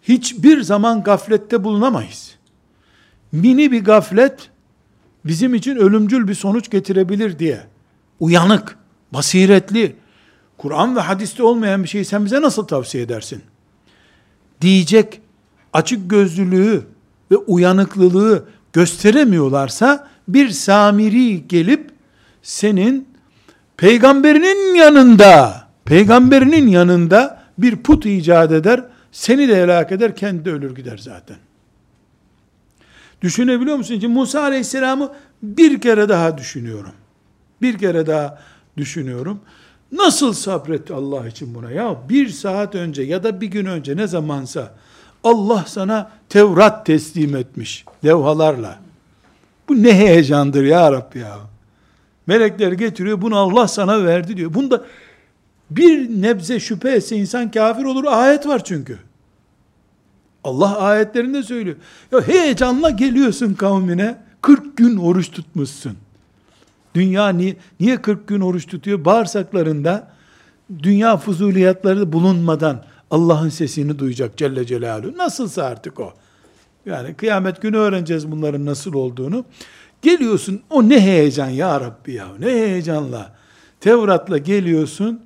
hiçbir 0.04 0.62
zaman 0.62 1.04
gaflette 1.04 1.64
bulunamayız. 1.64 2.36
Mini 3.32 3.72
bir 3.72 3.84
gaflet, 3.84 4.50
bizim 5.26 5.56
için 5.56 5.76
ölümcül 5.76 6.28
bir 6.28 6.36
sonuç 6.36 6.70
getirebilir 6.70 7.40
diye, 7.40 7.64
uyanık, 8.20 8.78
basiretli, 9.14 9.96
Kur'an 10.62 10.96
ve 10.96 11.00
hadiste 11.00 11.44
olmayan 11.44 11.84
bir 11.84 11.90
şeyi 11.90 12.06
sen 12.06 12.26
bize 12.26 12.42
nasıl 12.42 12.68
tavsiye 12.68 13.04
edersin? 13.04 13.42
Diyecek 14.62 15.22
açık 15.74 16.10
gözlülüğü 16.10 16.84
ve 17.32 17.38
uyanıklılığı 17.38 18.46
gösteremiyorlarsa 18.74 20.08
bir 20.28 20.50
samiri 20.50 21.48
gelip 21.48 21.92
senin 22.42 23.08
peygamberinin 23.78 24.76
yanında 24.76 25.68
peygamberinin 25.86 26.68
yanında 26.68 27.44
bir 27.58 27.76
put 27.76 28.06
icat 28.06 28.52
eder, 28.52 28.86
seni 29.12 29.48
de 29.48 29.56
helak 29.56 29.92
eder, 29.92 30.16
kendi 30.16 30.46
de 30.46 30.52
ölür 30.52 30.76
gider 30.76 30.98
zaten. 30.98 31.38
Düşünebiliyor 33.22 33.78
musun? 33.78 33.94
Şimdi 33.94 34.08
Musa 34.08 34.42
Aleyhisselam'ı 34.42 35.12
bir 35.44 35.82
kere 35.82 36.10
daha 36.10 36.38
düşünüyorum. 36.38 36.94
Bir 37.62 37.78
kere 37.78 38.08
daha 38.08 38.40
düşünüyorum. 38.78 39.42
Nasıl 39.92 40.34
sabretti 40.34 40.94
Allah 40.94 41.28
için 41.28 41.56
buna? 41.56 41.72
Ya 41.72 41.98
bir 42.10 42.30
saat 42.30 42.76
önce 42.76 43.02
ya 43.02 43.24
da 43.24 43.42
bir 43.42 43.48
gün 43.48 43.66
önce 43.66 43.98
ne 43.98 44.08
zamansa 44.08 44.74
Allah 45.24 45.66
sana 45.68 46.12
Tevrat 46.30 46.86
teslim 46.86 47.36
etmiş 47.36 47.86
levhalarla. 48.06 48.80
Bu 49.70 49.84
ne 49.84 49.94
heyecandır 49.94 50.64
ya 50.64 50.92
Rabbi 50.92 51.20
ya. 51.20 51.38
Melekler 52.28 52.72
getiriyor 52.72 53.22
bunu 53.22 53.38
Allah 53.38 53.68
sana 53.68 54.06
verdi 54.06 54.38
diyor. 54.38 54.54
Bunda 54.54 54.86
bir 55.72 56.22
nebze 56.22 56.60
şüphe 56.60 56.92
etse 56.92 57.16
insan 57.16 57.52
kafir 57.52 57.84
olur. 57.84 58.04
Ayet 58.08 58.48
var 58.48 58.64
çünkü. 58.64 58.98
Allah 60.44 60.80
ayetlerinde 60.80 61.44
söylüyor. 61.44 61.76
Ya 62.12 62.28
heyecanla 62.28 62.90
geliyorsun 62.90 63.54
kavmine 63.54 64.18
40 64.42 64.78
gün 64.78 64.98
oruç 64.98 65.32
tutmuşsun. 65.32 65.98
Dünya 66.96 67.30
niye, 67.30 67.56
niye 67.80 68.02
40 68.02 68.28
gün 68.28 68.42
oruç 68.42 68.68
tutuyor? 68.68 69.06
Bağırsaklarında 69.06 70.12
dünya 70.84 71.18
fuzuliyatları 71.18 72.14
bulunmadan 72.14 72.84
Allah'ın 73.12 73.50
sesini 73.50 74.00
duyacak 74.00 74.38
Celle 74.38 74.66
Celaluhu. 74.66 75.18
Nasılsa 75.18 75.64
artık 75.64 76.00
o. 76.00 76.14
Yani 76.86 77.14
kıyamet 77.14 77.62
günü 77.62 77.78
öğreneceğiz 77.78 78.32
bunların 78.32 78.66
nasıl 78.66 78.94
olduğunu. 78.94 79.46
Geliyorsun 80.02 80.62
o 80.70 80.90
ne 80.90 81.02
heyecan 81.02 81.50
ya 81.50 81.82
Rabbi 81.82 82.14
ya 82.14 82.28
ne 82.40 82.46
heyecanla. 82.46 83.36
Tevrat'la 83.80 84.38
geliyorsun 84.38 85.22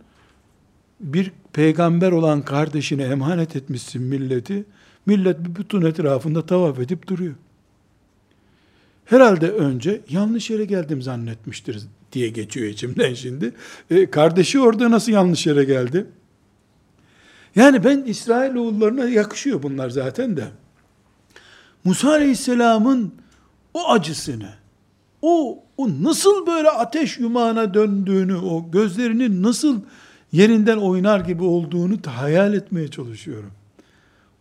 bir 1.00 1.32
peygamber 1.54 2.12
olan 2.12 2.42
kardeşine 2.42 3.04
emanet 3.04 3.56
etmişsin 3.56 4.02
milleti. 4.02 4.66
Millet 5.06 5.40
bütün 5.40 5.82
etrafında 5.82 6.46
tavaf 6.46 6.80
edip 6.80 7.08
duruyor 7.08 7.36
herhalde 9.06 9.52
önce 9.52 10.02
yanlış 10.10 10.50
yere 10.50 10.66
geldim 10.66 11.02
zannetmiştir 11.02 11.84
diye 12.12 12.30
geçiyor 12.30 12.68
içimden 12.68 13.14
şimdi. 13.14 13.54
E, 13.90 14.10
kardeşi 14.10 14.60
orada 14.60 14.92
nasıl 14.92 15.12
yanlış 15.12 15.48
yere 15.48 15.64
geldi? 15.64 16.06
Yani 17.56 17.84
ben 17.84 18.04
İsrailoğullarına 18.04 19.10
yakışıyor 19.10 19.64
bunlar 19.64 19.90
zaten 19.90 20.38
de. 20.38 20.48
Musa 21.84 22.10
Aleyhisselam'ın 22.10 23.14
o 23.74 23.90
acısını, 23.90 24.50
o, 25.22 25.60
o 25.78 25.90
nasıl 26.04 26.48
böyle 26.48 26.70
ateş 26.70 27.20
yumağına 27.20 27.74
döndüğünü, 27.74 28.36
o 28.36 28.72
gözlerinin 28.72 29.44
nasıl 29.44 29.82
yerinden 30.32 30.78
oynar 30.78 31.20
gibi 31.20 31.44
olduğunu 31.44 31.98
hayal 32.06 32.54
etmeye 32.54 32.88
çalışıyorum. 32.88 33.52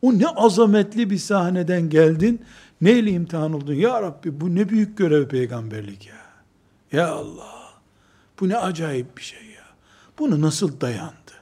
O 0.02 0.18
ne 0.18 0.26
azametli 0.26 1.10
bir 1.10 1.18
sahneden 1.18 1.90
geldin 1.90 2.40
Neyle 2.84 3.10
imtihan 3.10 3.52
oldun? 3.52 3.74
Ya 3.74 4.02
Rabbi 4.02 4.40
bu 4.40 4.54
ne 4.54 4.68
büyük 4.68 4.98
görev 4.98 5.28
peygamberlik 5.28 6.06
ya. 6.06 6.16
Ya 6.92 7.08
Allah. 7.08 7.74
Bu 8.40 8.48
ne 8.48 8.56
acayip 8.56 9.16
bir 9.16 9.22
şey 9.22 9.46
ya. 9.46 9.64
Bunu 10.18 10.40
nasıl 10.40 10.80
dayandı? 10.80 11.32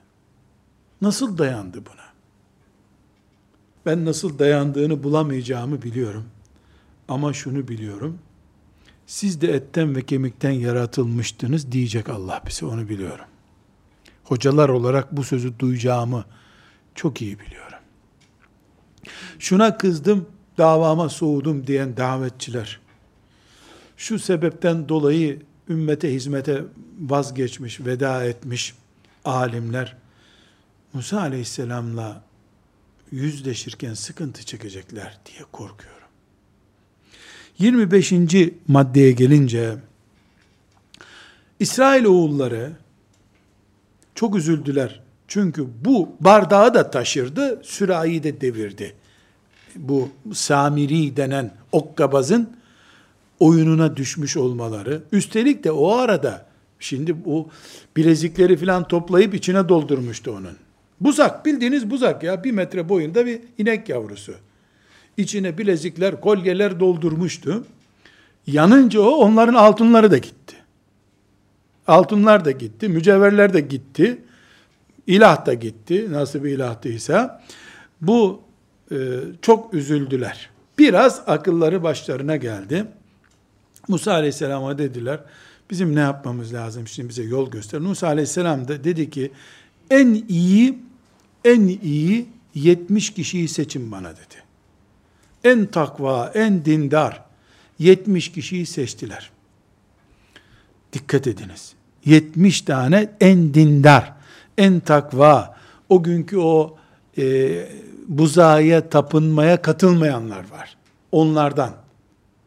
Nasıl 1.00 1.38
dayandı 1.38 1.86
buna? 1.86 2.02
Ben 3.86 4.04
nasıl 4.04 4.38
dayandığını 4.38 5.02
bulamayacağımı 5.02 5.82
biliyorum. 5.82 6.24
Ama 7.08 7.32
şunu 7.32 7.68
biliyorum. 7.68 8.18
Siz 9.06 9.40
de 9.40 9.52
etten 9.52 9.96
ve 9.96 10.02
kemikten 10.02 10.50
yaratılmıştınız 10.50 11.72
diyecek 11.72 12.08
Allah 12.08 12.42
bize 12.46 12.66
onu 12.66 12.88
biliyorum. 12.88 13.26
Hocalar 14.24 14.68
olarak 14.68 15.16
bu 15.16 15.24
sözü 15.24 15.58
duyacağımı 15.58 16.24
çok 16.94 17.22
iyi 17.22 17.40
biliyorum. 17.40 17.78
Şuna 19.38 19.78
kızdım, 19.78 20.26
davama 20.58 21.08
soğudum 21.08 21.66
diyen 21.66 21.96
davetçiler, 21.96 22.80
şu 23.96 24.18
sebepten 24.18 24.88
dolayı 24.88 25.42
ümmete 25.68 26.14
hizmete 26.14 26.64
vazgeçmiş, 27.00 27.80
veda 27.80 28.24
etmiş 28.24 28.74
alimler, 29.24 29.96
Musa 30.92 31.20
aleyhisselamla 31.20 32.22
yüzleşirken 33.10 33.94
sıkıntı 33.94 34.44
çekecekler 34.46 35.18
diye 35.26 35.44
korkuyorum. 35.52 36.02
25. 37.58 38.12
maddeye 38.68 39.12
gelince, 39.12 39.76
İsrail 41.60 42.04
oğulları 42.04 42.72
çok 44.14 44.36
üzüldüler. 44.36 45.02
Çünkü 45.28 45.66
bu 45.84 46.16
bardağı 46.20 46.74
da 46.74 46.90
taşırdı, 46.90 47.60
sürahi 47.64 48.22
de 48.22 48.40
devirdi. 48.40 48.94
Bu 49.76 50.08
Samiri 50.32 51.16
denen 51.16 51.50
okkabazın 51.72 52.50
oyununa 53.40 53.96
düşmüş 53.96 54.36
olmaları. 54.36 55.02
Üstelik 55.12 55.64
de 55.64 55.72
o 55.72 55.92
arada 55.92 56.46
şimdi 56.80 57.24
bu 57.24 57.48
bilezikleri 57.96 58.56
filan 58.56 58.88
toplayıp 58.88 59.34
içine 59.34 59.68
doldurmuştu 59.68 60.30
onun. 60.30 60.56
Buzak 61.00 61.46
bildiğiniz 61.46 61.90
buzak 61.90 62.22
ya 62.22 62.44
bir 62.44 62.52
metre 62.52 62.88
boyunda 62.88 63.26
bir 63.26 63.40
inek 63.58 63.88
yavrusu. 63.88 64.34
İçine 65.16 65.58
bilezikler, 65.58 66.20
kolyeler 66.20 66.80
doldurmuştu. 66.80 67.64
Yanınca 68.46 69.00
o 69.00 69.10
onların 69.10 69.54
altınları 69.54 70.10
da 70.10 70.18
gitti. 70.18 70.56
Altınlar 71.86 72.44
da 72.44 72.50
gitti, 72.50 72.88
mücevherler 72.88 73.54
de 73.54 73.60
gitti. 73.60 74.18
İlah 75.06 75.46
da 75.46 75.54
gitti, 75.54 76.12
nasıl 76.12 76.44
bir 76.44 76.50
ilahtıysa. 76.50 77.42
Bu 78.00 78.40
çok 79.42 79.74
üzüldüler. 79.74 80.50
Biraz 80.78 81.22
akılları 81.26 81.82
başlarına 81.82 82.36
geldi. 82.36 82.86
Musa 83.88 84.12
Aleyhisselam'a 84.12 84.78
dediler, 84.78 85.20
bizim 85.70 85.94
ne 85.94 86.00
yapmamız 86.00 86.54
lazım 86.54 86.88
şimdi 86.88 87.08
bize 87.08 87.22
yol 87.22 87.50
göster. 87.50 87.80
Musa 87.80 88.06
Aleyhisselam 88.06 88.68
da 88.68 88.84
dedi 88.84 89.10
ki, 89.10 89.32
en 89.90 90.24
iyi, 90.28 90.78
en 91.44 91.60
iyi 91.66 92.28
70 92.54 93.10
kişiyi 93.10 93.48
seçin 93.48 93.92
bana 93.92 94.10
dedi. 94.10 94.42
En 95.44 95.66
takva, 95.66 96.32
en 96.34 96.64
dindar 96.64 97.24
70 97.78 98.32
kişiyi 98.32 98.66
seçtiler. 98.66 99.30
Dikkat 100.92 101.26
ediniz. 101.26 101.74
70 102.04 102.62
tane 102.62 103.10
en 103.20 103.54
dindar, 103.54 104.12
en 104.58 104.80
takva, 104.80 105.56
o 105.88 106.02
günkü 106.02 106.36
o 106.36 106.76
e, 107.18 107.24
buzağıya 108.08 108.88
tapınmaya 108.88 109.62
katılmayanlar 109.62 110.50
var. 110.50 110.76
Onlardan 111.12 111.74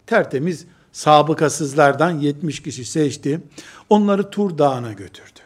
tertemiz 0.06 0.66
sabıkasızlardan 0.92 2.12
70 2.12 2.64
kişi 2.64 2.86
seçti. 2.86 3.42
Onları 3.90 4.30
Tur 4.30 4.58
Dağı'na 4.58 4.94
götürdü. 4.94 5.40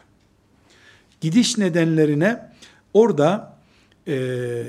Gidiş 1.20 1.58
nedenlerine 1.58 2.52
orada 2.94 3.56
e, 4.08 4.62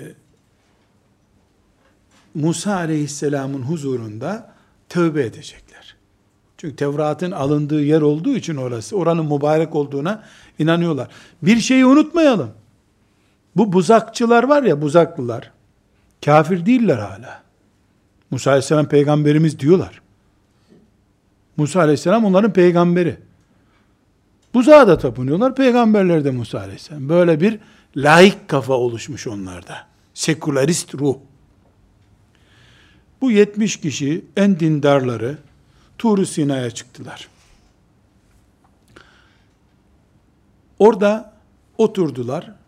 Musa 2.36 2.76
Aleyhisselam'ın 2.76 3.62
huzurunda 3.62 4.54
tövbe 4.90 5.26
edecekler. 5.26 5.96
Çünkü 6.58 6.76
Tevrat'ın 6.76 7.32
alındığı 7.32 7.84
yer 7.84 8.02
olduğu 8.02 8.36
için 8.36 8.56
orası, 8.56 8.98
oranın 8.98 9.26
mübarek 9.26 9.76
olduğuna 9.76 10.24
inanıyorlar. 10.60 11.08
Bir 11.42 11.60
şeyi 11.60 11.86
unutmayalım. 11.86 12.52
Bu 13.56 13.74
buzakçılar 13.74 14.44
var 14.44 14.64
ya, 14.64 14.82
buzaklılar, 14.82 15.52
kafir 16.26 16.66
değiller 16.66 16.98
hala. 16.98 17.44
Musa 18.32 18.52
Aleyhisselam 18.52 18.86
peygamberimiz 18.86 19.60
diyorlar. 19.60 20.02
Musa 21.58 21.80
Aleyhisselam 21.80 22.26
onların 22.26 22.54
peygamberi. 22.54 23.18
Buzağa 24.54 24.88
da 24.88 24.98
tapınıyorlar, 24.98 25.56
peygamberler 25.56 26.26
de 26.26 26.32
Musa 26.32 26.60
Aleyhisselam. 26.60 27.10
Böyle 27.10 27.42
bir 27.42 27.60
laik 27.96 28.48
kafa 28.48 28.74
oluşmuş 28.74 29.28
onlarda. 29.28 29.88
Sekülerist 30.14 30.96
ruh. 30.96 31.16
Bu 33.22 33.32
70 33.32 33.78
kişi 33.78 34.26
en 34.38 34.60
dindarları 34.60 35.38
tur 35.98 36.26
Sina'ya 36.26 36.72
çıktılar. 36.72 37.28
Orada 40.80 41.34
oturdular. 41.78 42.61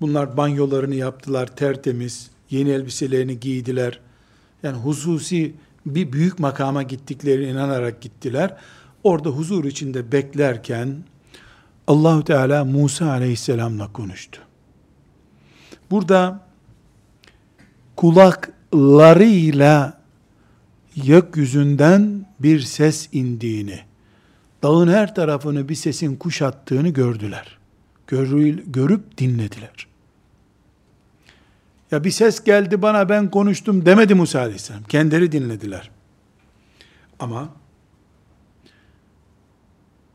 Bunlar 0.00 0.36
banyolarını 0.36 0.94
yaptılar 0.94 1.56
tertemiz. 1.56 2.30
Yeni 2.50 2.70
elbiselerini 2.70 3.40
giydiler. 3.40 4.00
Yani 4.62 4.76
hususi 4.76 5.54
bir 5.86 6.12
büyük 6.12 6.38
makama 6.38 6.82
gittiklerine 6.82 7.50
inanarak 7.50 8.00
gittiler. 8.00 8.56
Orada 9.04 9.28
huzur 9.28 9.64
içinde 9.64 10.12
beklerken 10.12 10.96
Allahu 11.86 12.24
Teala 12.24 12.64
Musa 12.64 13.10
Aleyhisselam'la 13.10 13.92
konuştu. 13.92 14.40
Burada 15.90 16.46
kulaklarıyla 17.96 20.00
gökyüzünden 20.96 22.26
bir 22.40 22.60
ses 22.60 23.08
indiğini, 23.12 23.80
dağın 24.62 24.88
her 24.88 25.14
tarafını 25.14 25.68
bir 25.68 25.74
sesin 25.74 26.16
kuşattığını 26.16 26.88
gördüler. 26.88 27.55
Görüp 28.06 29.18
dinlediler. 29.18 29.86
Ya 31.90 32.04
bir 32.04 32.10
ses 32.10 32.44
geldi 32.44 32.82
bana 32.82 33.08
ben 33.08 33.30
konuştum 33.30 33.86
demedi 33.86 34.14
Musa 34.14 34.40
Aleyhisselam. 34.40 34.84
Kendileri 34.84 35.32
dinlediler. 35.32 35.90
Ama 37.18 37.48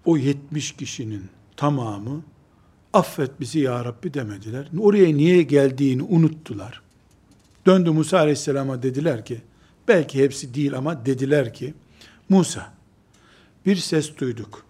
o 0.06 0.18
70 0.18 0.72
kişinin 0.72 1.30
tamamı 1.58 2.24
affet 2.94 3.39
bizi 3.39 3.60
ya 3.60 3.86
Rabbi 3.86 4.14
demediler. 4.14 4.68
Oraya 4.80 5.16
niye 5.16 5.44
geldiğini 5.44 6.04
unuttular. 6.04 6.82
Döndü 7.66 7.92
Musa 7.92 8.18
Aleyhisselam'a 8.18 8.84
dediler 8.84 9.26
ki, 9.26 9.42
belki 9.88 10.24
hepsi 10.24 10.54
değil 10.54 10.78
ama 10.78 11.06
dediler 11.06 11.54
ki, 11.54 11.74
Musa, 12.30 12.74
bir 13.66 13.76
ses 13.76 14.18
duyduk. 14.18 14.66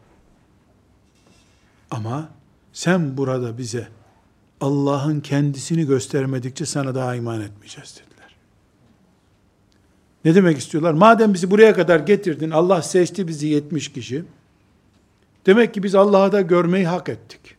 Ama 1.91 2.30
sen 2.74 3.17
burada 3.17 3.57
bize 3.57 3.88
Allah'ın 4.61 5.19
kendisini 5.19 5.86
göstermedikçe 5.86 6.65
sana 6.65 6.95
daha 6.95 7.15
iman 7.15 7.41
etmeyeceğiz 7.41 7.95
dediler. 7.95 8.36
Ne 10.26 10.36
demek 10.36 10.57
istiyorlar? 10.57 10.93
Madem 10.93 11.34
bizi 11.34 11.51
buraya 11.51 11.74
kadar 11.74 11.99
getirdin, 11.99 12.51
Allah 12.51 12.82
seçti 12.82 13.28
bizi 13.28 13.47
70 13.47 13.93
kişi. 13.93 14.24
Demek 15.45 15.74
ki 15.74 15.84
biz 15.84 15.95
Allah'ı 15.95 16.32
da 16.32 16.41
görmeyi 16.41 16.88
hak 16.88 17.09
ettik. 17.09 17.55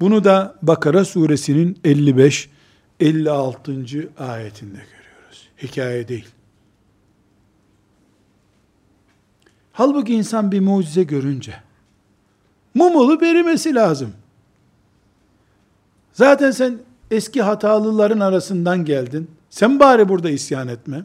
Bunu 0.00 0.24
da 0.24 0.58
Bakara 0.62 1.04
suresinin 1.04 1.78
55 1.84 2.50
56. 3.00 3.72
ayetinde 4.18 4.78
görüyoruz. 4.78 5.48
Hikaye 5.62 6.08
değil. 6.08 6.28
Halbuki 9.72 10.14
insan 10.14 10.52
bir 10.52 10.60
mucize 10.60 11.02
görünce 11.02 11.65
mumulu 12.75 13.21
verilmesi 13.21 13.75
lazım. 13.75 14.13
Zaten 16.13 16.51
sen 16.51 16.79
eski 17.11 17.41
hatalıların 17.41 18.19
arasından 18.19 18.85
geldin. 18.85 19.31
Sen 19.49 19.79
bari 19.79 20.09
burada 20.09 20.29
isyan 20.29 20.67
etme. 20.67 21.03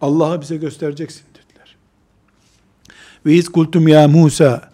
Allah'ı 0.00 0.40
bize 0.40 0.56
göstereceksin 0.56 1.22
dediler. 1.30 1.76
Ve 3.26 3.34
iz 3.34 3.48
kultum 3.48 3.88
ya 3.88 4.08
Musa 4.08 4.70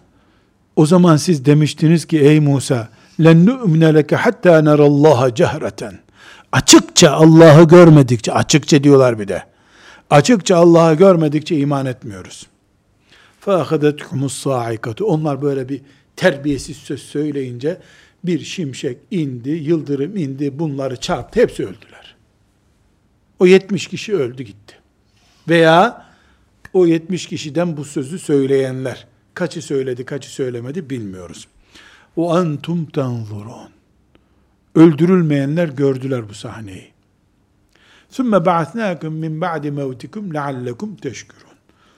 o 0.77 0.87
zaman 0.87 1.17
siz 1.17 1.45
demiştiniz 1.45 2.05
ki 2.05 2.19
ey 2.19 2.41
Musa 2.41 2.89
len 3.21 3.47
nu'mine 3.47 3.95
leke 3.95 4.17
hatta 4.17 4.63
nerallaha 4.63 5.35
cehreten 5.35 5.99
açıkça 6.53 7.13
Allah'ı 7.13 7.69
görmedikçe 7.69 8.33
açıkça 8.33 8.85
diyorlar 8.85 9.19
bir 9.19 9.29
de 9.29 9.45
açıkça 10.11 10.57
Allah'ı 10.57 10.95
görmedikçe 10.95 11.57
iman 11.57 11.87
etmiyoruz. 11.87 12.47
فَاَخَذَتْكُمُ 13.47 14.25
الصَّاعِكَةُ 14.25 15.03
Onlar 15.03 15.43
böyle 15.43 15.69
bir 15.69 15.81
terbiyesiz 16.20 16.78
söz 16.78 17.02
söyleyince 17.02 17.82
bir 18.24 18.40
şimşek 18.40 18.98
indi, 19.12 19.50
yıldırım 19.50 20.18
indi, 20.18 20.60
bunları 20.60 20.96
çarptı, 20.96 21.40
hepsi 21.40 21.64
öldüler. 21.64 22.16
O 23.40 23.46
70 23.46 23.88
kişi 23.88 24.16
öldü 24.16 24.44
gitti. 24.44 24.76
Veya 25.50 26.06
o 26.74 26.86
70 26.86 27.28
kişiden 27.28 27.78
bu 27.78 27.86
sözü 27.86 28.20
söyleyenler, 28.20 29.08
kaçı 29.34 29.62
söyledi, 29.62 30.06
kaçı 30.06 30.30
söylemedi 30.30 30.90
bilmiyoruz. 30.90 31.48
O 32.16 32.34
antum 32.34 32.86
tanzurun. 32.86 33.70
Öldürülmeyenler 34.76 35.68
gördüler 35.68 36.30
bu 36.30 36.34
sahneyi. 36.34 36.92
Sümme 38.10 38.46
ba'atnâkum 38.46 39.14
min 39.14 39.42
ba'di 39.42 39.72
mevtikum 39.72 40.34
leallekum 40.34 40.96
teşkürün. 40.96 41.58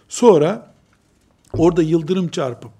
Sonra 0.09 0.73
orada 1.53 1.81
yıldırım 1.81 2.27
çarpıp 2.27 2.71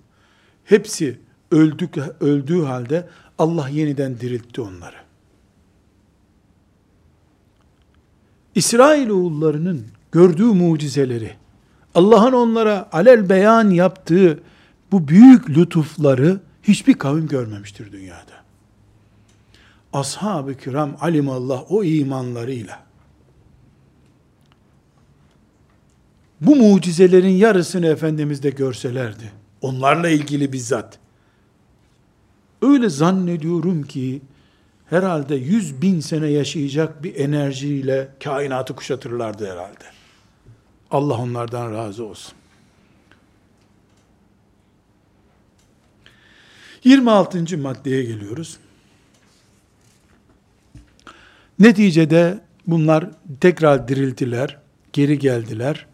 hepsi 0.66 1.20
öldük, 1.52 1.98
öldüğü 2.20 2.64
halde 2.64 3.08
Allah 3.38 3.70
yeniden 3.70 4.20
diriltti 4.20 4.62
onları. 4.62 4.96
İsrailoğullarının 8.56 9.88
gördüğü 10.12 10.46
mucizeleri, 10.46 11.36
Allah'ın 11.96 12.34
onlara 12.34 12.90
alel 12.92 13.30
beyan 13.30 13.70
yaptığı 13.70 14.40
bu 14.92 15.08
büyük 15.08 15.50
lütufları 15.50 16.40
hiçbir 16.64 16.94
kavim 16.94 17.28
görmemiştir 17.28 17.92
dünyada. 17.92 18.42
Ashab-ı 19.94 20.58
kiram 20.58 20.98
alimallah 21.02 21.72
o 21.72 21.84
imanlarıyla 21.84 22.92
bu 26.42 26.56
mucizelerin 26.56 27.30
yarısını 27.30 27.88
Efendimiz 27.88 28.44
de 28.44 28.50
görselerdi. 28.50 29.32
Onlarla 29.62 30.10
ilgili 30.10 30.54
bizzat. 30.54 31.00
Öyle 32.62 32.90
zannediyorum 32.90 33.84
ki 33.84 34.22
herhalde 34.90 35.36
yüz 35.36 35.82
bin 35.82 36.00
sene 36.00 36.28
yaşayacak 36.28 37.04
bir 37.04 37.16
enerjiyle 37.16 38.08
kainatı 38.24 38.76
kuşatırlardı 38.76 39.52
herhalde. 39.52 39.86
Allah 40.92 41.18
onlardan 41.18 41.74
razı 41.74 42.06
olsun. 42.06 42.34
26. 46.84 47.58
maddeye 47.58 48.04
geliyoruz. 48.04 48.58
Neticede 51.60 52.40
bunlar 52.68 53.10
tekrar 53.42 53.88
dirildiler, 53.88 54.58
geri 54.94 55.20
geldiler. 55.20 55.86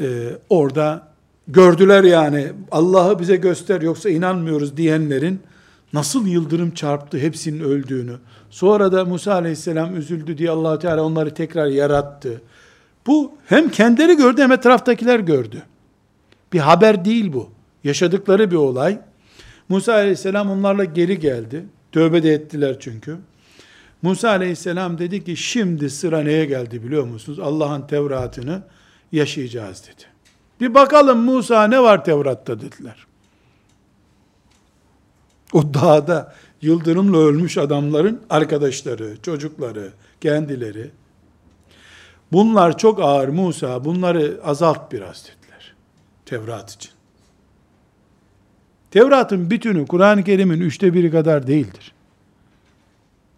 Ee, 0.00 0.38
orada 0.48 1.08
gördüler 1.48 2.04
yani 2.04 2.52
Allah'ı 2.70 3.18
bize 3.18 3.36
göster 3.36 3.80
yoksa 3.80 4.10
inanmıyoruz 4.10 4.76
diyenlerin 4.76 5.40
nasıl 5.92 6.26
yıldırım 6.26 6.70
çarptı 6.70 7.18
hepsinin 7.18 7.60
öldüğünü. 7.60 8.16
Sonra 8.50 8.92
da 8.92 9.04
Musa 9.04 9.32
aleyhisselam 9.32 9.96
üzüldü 9.96 10.38
diye 10.38 10.50
allah 10.50 10.78
Teala 10.78 11.02
onları 11.02 11.34
tekrar 11.34 11.66
yarattı. 11.66 12.42
Bu 13.06 13.32
hem 13.46 13.68
kendileri 13.68 14.16
gördü 14.16 14.42
hem 14.42 14.52
etraftakiler 14.52 15.20
gördü. 15.20 15.62
Bir 16.52 16.58
haber 16.58 17.04
değil 17.04 17.32
bu. 17.32 17.50
Yaşadıkları 17.84 18.50
bir 18.50 18.56
olay. 18.56 19.00
Musa 19.68 19.92
aleyhisselam 19.92 20.50
onlarla 20.50 20.84
geri 20.84 21.18
geldi. 21.18 21.64
Tövbe 21.92 22.22
de 22.22 22.32
ettiler 22.32 22.76
çünkü. 22.80 23.16
Musa 24.02 24.28
aleyhisselam 24.28 24.98
dedi 24.98 25.24
ki 25.24 25.36
şimdi 25.36 25.90
sıra 25.90 26.20
neye 26.20 26.44
geldi 26.44 26.82
biliyor 26.84 27.04
musunuz? 27.04 27.38
Allah'ın 27.38 27.86
Tevrat'ını 27.86 28.62
yaşayacağız 29.12 29.84
dedi. 29.84 30.04
Bir 30.60 30.74
bakalım 30.74 31.18
Musa 31.18 31.64
ne 31.66 31.82
var 31.82 32.04
Tevrat'ta 32.04 32.60
dediler. 32.60 33.07
O 35.52 35.74
dağda 35.74 36.34
yıldırımla 36.62 37.18
ölmüş 37.18 37.58
adamların 37.58 38.20
arkadaşları, 38.30 39.16
çocukları, 39.22 39.92
kendileri. 40.20 40.90
Bunlar 42.32 42.78
çok 42.78 43.00
ağır 43.00 43.28
Musa, 43.28 43.84
bunları 43.84 44.40
azalt 44.44 44.92
biraz 44.92 45.24
dediler. 45.24 45.74
Tevrat 46.26 46.74
için. 46.74 46.90
Tevrat'ın 48.90 49.50
bütünü 49.50 49.86
Kur'an-ı 49.86 50.24
Kerim'in 50.24 50.60
üçte 50.60 50.94
biri 50.94 51.10
kadar 51.10 51.46
değildir. 51.46 51.92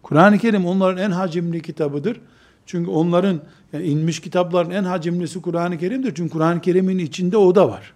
Kur'an-ı 0.03 0.37
Kerim 0.37 0.65
onların 0.65 1.03
en 1.03 1.11
hacimli 1.11 1.61
kitabıdır. 1.61 2.21
Çünkü 2.65 2.91
onların 2.91 3.41
yani 3.73 3.85
inmiş 3.85 4.19
kitapların 4.19 4.69
en 4.69 4.83
hacimlisi 4.83 5.41
Kur'an-ı 5.41 5.77
Kerim'dir. 5.77 6.15
Çünkü 6.15 6.33
Kur'an-ı 6.33 6.61
Kerim'in 6.61 6.99
içinde 6.99 7.37
o 7.37 7.55
da 7.55 7.69
var. 7.69 7.93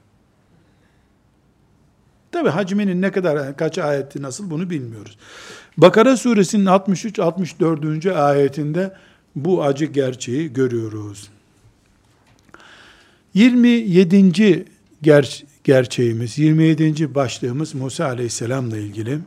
Tabi 2.35 2.49
hacminin 2.49 3.01
ne 3.01 3.11
kadar, 3.11 3.57
kaç 3.57 3.77
ayetti 3.77 4.21
nasıl 4.21 4.49
bunu 4.49 4.69
bilmiyoruz. 4.69 5.17
Bakara 5.77 6.17
suresinin 6.17 6.65
63-64. 6.65 8.13
ayetinde 8.13 8.93
bu 9.35 9.63
acı 9.63 9.85
gerçeği 9.85 10.53
görüyoruz. 10.53 11.29
27. 13.33 14.65
Ger 15.01 15.43
gerçeğimiz, 15.63 16.37
27. 16.37 17.15
başlığımız 17.15 17.75
Musa 17.75 18.05
aleyhisselamla 18.05 18.77
ilgili. 18.77 19.19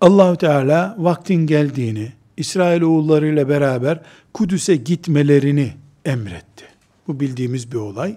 Allahu 0.00 0.36
Teala 0.36 0.94
vaktin 0.98 1.46
geldiğini, 1.46 2.12
İsrail 2.36 2.82
oğullarıyla 2.82 3.48
beraber 3.48 4.00
Kudüs'e 4.34 4.76
gitmelerini 4.76 5.72
emretti. 6.04 6.64
Bu 7.08 7.20
bildiğimiz 7.20 7.72
bir 7.72 7.78
olay. 7.78 8.16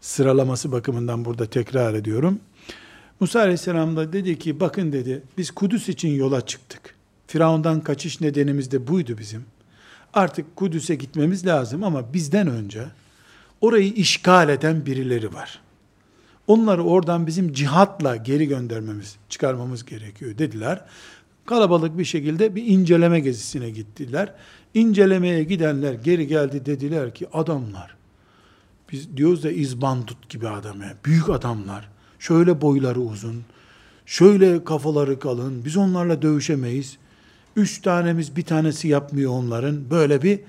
Sıralaması 0.00 0.72
bakımından 0.72 1.24
burada 1.24 1.46
tekrar 1.46 1.94
ediyorum. 1.94 2.40
Musa 3.20 3.40
Aleyhisselam 3.40 3.96
da 3.96 4.12
dedi 4.12 4.38
ki 4.38 4.60
bakın 4.60 4.92
dedi 4.92 5.22
biz 5.38 5.50
Kudüs 5.50 5.88
için 5.88 6.08
yola 6.08 6.46
çıktık. 6.46 6.94
Firavundan 7.26 7.80
kaçış 7.80 8.20
nedenimiz 8.20 8.70
de 8.70 8.86
buydu 8.86 9.18
bizim. 9.18 9.44
Artık 10.14 10.56
Kudüs'e 10.56 10.94
gitmemiz 10.94 11.46
lazım 11.46 11.84
ama 11.84 12.12
bizden 12.12 12.46
önce 12.46 12.84
orayı 13.60 13.92
işgal 13.92 14.48
eden 14.48 14.86
birileri 14.86 15.34
var. 15.34 15.60
Onları 16.46 16.84
oradan 16.84 17.26
bizim 17.26 17.52
cihatla 17.52 18.16
geri 18.16 18.48
göndermemiz, 18.48 19.16
çıkarmamız 19.28 19.84
gerekiyor 19.84 20.38
dediler. 20.38 20.84
Kalabalık 21.46 21.98
bir 21.98 22.04
şekilde 22.04 22.54
bir 22.54 22.66
inceleme 22.66 23.20
gezisine 23.20 23.70
gittiler. 23.70 24.34
İncelemeye 24.74 25.44
gidenler 25.44 25.92
geri 25.92 26.26
geldi 26.26 26.66
dediler 26.66 27.14
ki 27.14 27.26
adamlar, 27.32 27.96
biz 28.92 29.16
diyoruz 29.16 29.44
da 29.44 29.50
izbandut 29.50 30.28
gibi 30.28 30.48
adam 30.48 30.82
ya, 30.82 30.94
büyük 31.04 31.28
adamlar, 31.28 31.88
şöyle 32.18 32.60
boyları 32.60 33.00
uzun, 33.00 33.42
şöyle 34.06 34.64
kafaları 34.64 35.18
kalın, 35.18 35.64
biz 35.64 35.76
onlarla 35.76 36.22
dövüşemeyiz. 36.22 36.98
Üç 37.56 37.82
tanemiz 37.82 38.36
bir 38.36 38.42
tanesi 38.42 38.88
yapmıyor 38.88 39.32
onların. 39.32 39.90
Böyle 39.90 40.22
bir 40.22 40.40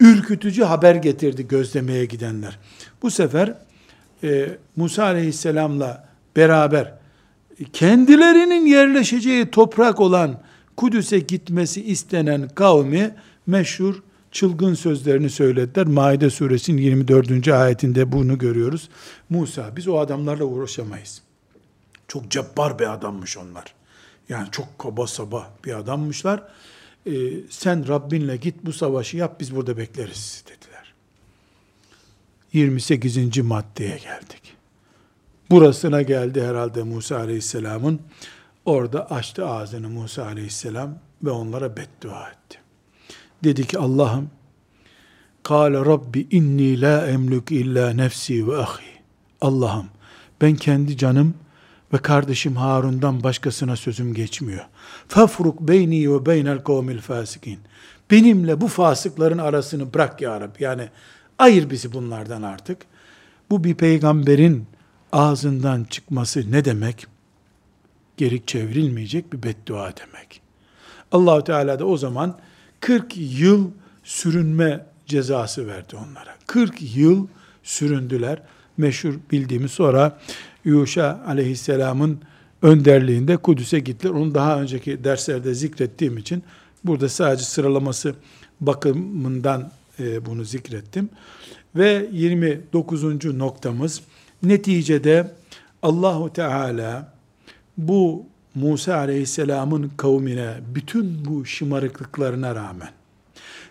ürkütücü 0.00 0.62
haber 0.62 0.94
getirdi 0.94 1.48
gözlemeye 1.48 2.04
gidenler. 2.04 2.58
Bu 3.02 3.10
sefer 3.10 3.54
e, 4.24 4.48
Musa 4.76 5.04
aleyhisselamla 5.04 6.08
beraber 6.36 6.94
kendilerinin 7.72 8.66
yerleşeceği 8.66 9.46
toprak 9.46 10.00
olan 10.00 10.40
Kudüs'e 10.76 11.18
gitmesi 11.18 11.84
istenen 11.84 12.48
kavmi 12.48 13.14
meşhur 13.46 14.02
çılgın 14.34 14.74
sözlerini 14.74 15.30
söylediler. 15.30 15.86
Maide 15.86 16.30
suresinin 16.30 16.82
24. 16.82 17.48
ayetinde 17.48 18.12
bunu 18.12 18.38
görüyoruz. 18.38 18.88
Musa 19.30 19.76
biz 19.76 19.88
o 19.88 19.98
adamlarla 19.98 20.44
uğraşamayız. 20.44 21.22
Çok 22.08 22.30
cebbar 22.30 22.78
bir 22.78 22.92
adammış 22.92 23.38
onlar. 23.38 23.74
Yani 24.28 24.48
çok 24.50 24.78
kaba 24.78 25.06
saba 25.06 25.50
bir 25.64 25.78
adammışlar. 25.78 26.42
Ee, 27.06 27.12
sen 27.50 27.88
Rabbinle 27.88 28.36
git 28.36 28.54
bu 28.64 28.72
savaşı 28.72 29.16
yap 29.16 29.40
biz 29.40 29.56
burada 29.56 29.76
bekleriz 29.76 30.44
dediler. 30.46 30.94
28. 32.52 33.38
maddeye 33.38 33.98
geldik. 33.98 34.56
Burasına 35.50 36.02
geldi 36.02 36.42
herhalde 36.42 36.82
Musa 36.82 37.16
Aleyhisselam'ın. 37.16 38.00
Orada 38.64 39.10
açtı 39.10 39.46
ağzını 39.46 39.88
Musa 39.88 40.24
Aleyhisselam 40.24 40.98
ve 41.22 41.30
onlara 41.30 41.76
beddua 41.76 42.30
etti. 42.30 42.63
Dedi 43.44 43.66
ki 43.66 43.78
Allah'ım 43.78 44.30
Kale 45.42 45.78
Rabbi 45.78 46.26
inni 46.30 46.80
la 46.80 47.06
emlük 47.06 47.52
illa 47.52 47.90
nefsi 47.90 48.48
ve 48.48 48.56
ahi. 48.56 48.84
Allah'ım 49.40 49.86
ben 50.40 50.54
kendi 50.54 50.96
canım 50.96 51.34
ve 51.92 51.98
kardeşim 51.98 52.56
Harun'dan 52.56 53.22
başkasına 53.22 53.76
sözüm 53.76 54.14
geçmiyor. 54.14 54.64
Fafruk 55.08 55.60
beyni 55.60 56.12
ve 56.12 56.26
beynel 56.26 56.58
kavmil 56.58 57.00
fasikin. 57.00 57.58
Benimle 58.10 58.60
bu 58.60 58.68
fasıkların 58.68 59.38
arasını 59.38 59.94
bırak 59.94 60.20
ya 60.20 60.40
Rabbi. 60.40 60.64
Yani 60.64 60.88
ayır 61.38 61.70
bizi 61.70 61.92
bunlardan 61.92 62.42
artık. 62.42 62.78
Bu 63.50 63.64
bir 63.64 63.74
peygamberin 63.74 64.66
ağzından 65.12 65.84
çıkması 65.84 66.52
ne 66.52 66.64
demek? 66.64 67.06
Geri 68.16 68.46
çevrilmeyecek 68.46 69.32
bir 69.32 69.42
beddua 69.42 69.92
demek. 69.96 70.40
Allahu 71.12 71.44
Teala 71.44 71.78
da 71.78 71.86
o 71.86 71.96
zaman 71.96 72.38
40 72.84 73.16
yıl 73.16 73.70
sürünme 74.02 74.86
cezası 75.06 75.66
verdi 75.66 75.96
onlara. 75.96 76.34
40 76.46 76.96
yıl 76.96 77.26
süründüler. 77.62 78.42
Meşhur 78.76 79.14
bildiğimiz 79.32 79.70
sonra 79.70 80.18
Yuşa 80.64 81.24
aleyhisselamın 81.26 82.18
önderliğinde 82.62 83.36
Kudüs'e 83.36 83.78
gittiler. 83.78 84.12
Onu 84.12 84.34
daha 84.34 84.60
önceki 84.60 85.04
derslerde 85.04 85.54
zikrettiğim 85.54 86.18
için 86.18 86.42
burada 86.84 87.08
sadece 87.08 87.44
sıralaması 87.44 88.14
bakımından 88.60 89.70
e, 90.00 90.26
bunu 90.26 90.44
zikrettim. 90.44 91.08
Ve 91.76 92.08
29. 92.12 93.24
noktamız 93.24 94.00
neticede 94.42 95.32
Allahu 95.82 96.32
Teala 96.32 97.12
bu 97.76 98.26
Musa 98.54 98.96
Aleyhisselam'ın 98.96 99.92
kavmine 99.96 100.54
bütün 100.74 101.24
bu 101.24 101.46
şımarıklıklarına 101.46 102.54
rağmen 102.54 102.90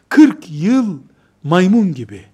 40 0.09 0.51
yıl 0.51 0.99
maymun 1.43 1.93
gibi, 1.93 2.25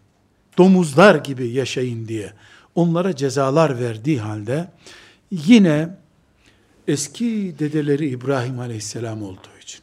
domuzlar 0.58 1.16
gibi 1.16 1.50
yaşayın 1.50 2.08
diye 2.08 2.34
onlara 2.76 3.16
cezalar 3.16 3.80
verdiği 3.80 4.20
halde 4.20 4.72
yine 5.32 5.98
eski 6.88 7.56
dedeleri 7.60 8.10
İbrahim 8.10 8.60
Aleyhisselam 8.60 9.24
olduğu 9.24 9.60
için 9.62 9.82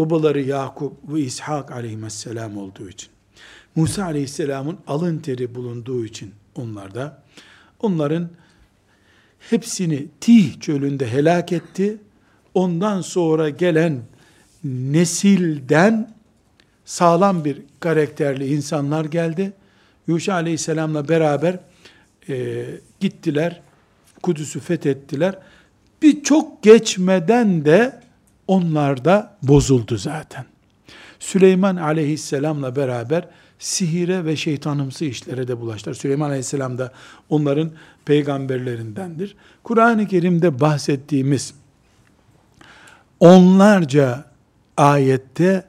babaları 0.00 0.40
Yakup 0.40 1.12
ve 1.12 1.20
İshak 1.20 1.72
aleyhisselam 1.72 2.56
olduğu 2.56 2.88
için, 2.88 3.08
Musa 3.76 4.04
aleyhisselamın 4.04 4.78
alın 4.86 5.18
teri 5.18 5.54
bulunduğu 5.54 6.04
için 6.04 6.34
onlarda, 6.54 7.22
onların 7.80 8.28
hepsini 9.50 10.06
Tih 10.20 10.60
çölünde 10.60 11.12
helak 11.12 11.52
etti. 11.52 11.96
Ondan 12.54 13.00
sonra 13.00 13.48
gelen 13.48 14.02
nesilden 14.64 16.14
sağlam 16.84 17.44
bir 17.44 17.62
karakterli 17.80 18.54
insanlar 18.54 19.04
geldi. 19.04 19.52
Yuşa 20.06 20.34
aleyhisselamla 20.34 21.08
beraber 21.08 21.58
e, 22.28 22.64
gittiler. 23.00 23.60
Kudüs'ü 24.22 24.60
fethettiler. 24.60 25.38
Bir 26.02 26.22
çok 26.22 26.62
geçmeden 26.62 27.64
de 27.64 28.00
onlar 28.46 29.04
da 29.04 29.36
bozuldu 29.42 29.96
zaten. 29.96 30.44
Süleyman 31.18 31.76
aleyhisselamla 31.76 32.76
beraber 32.76 33.28
sihire 33.60 34.24
ve 34.24 34.36
şeytanımsı 34.36 35.04
işlere 35.04 35.48
de 35.48 35.60
bulaştılar. 35.60 35.94
Süleyman 35.94 36.28
aleyhisselam 36.28 36.78
da 36.78 36.92
onların 37.28 37.70
peygamberlerindendir. 38.04 39.36
Kur'an-ı 39.62 40.06
Kerim'de 40.06 40.60
bahsettiğimiz 40.60 41.54
onlarca 43.20 44.24
ayette 44.76 45.64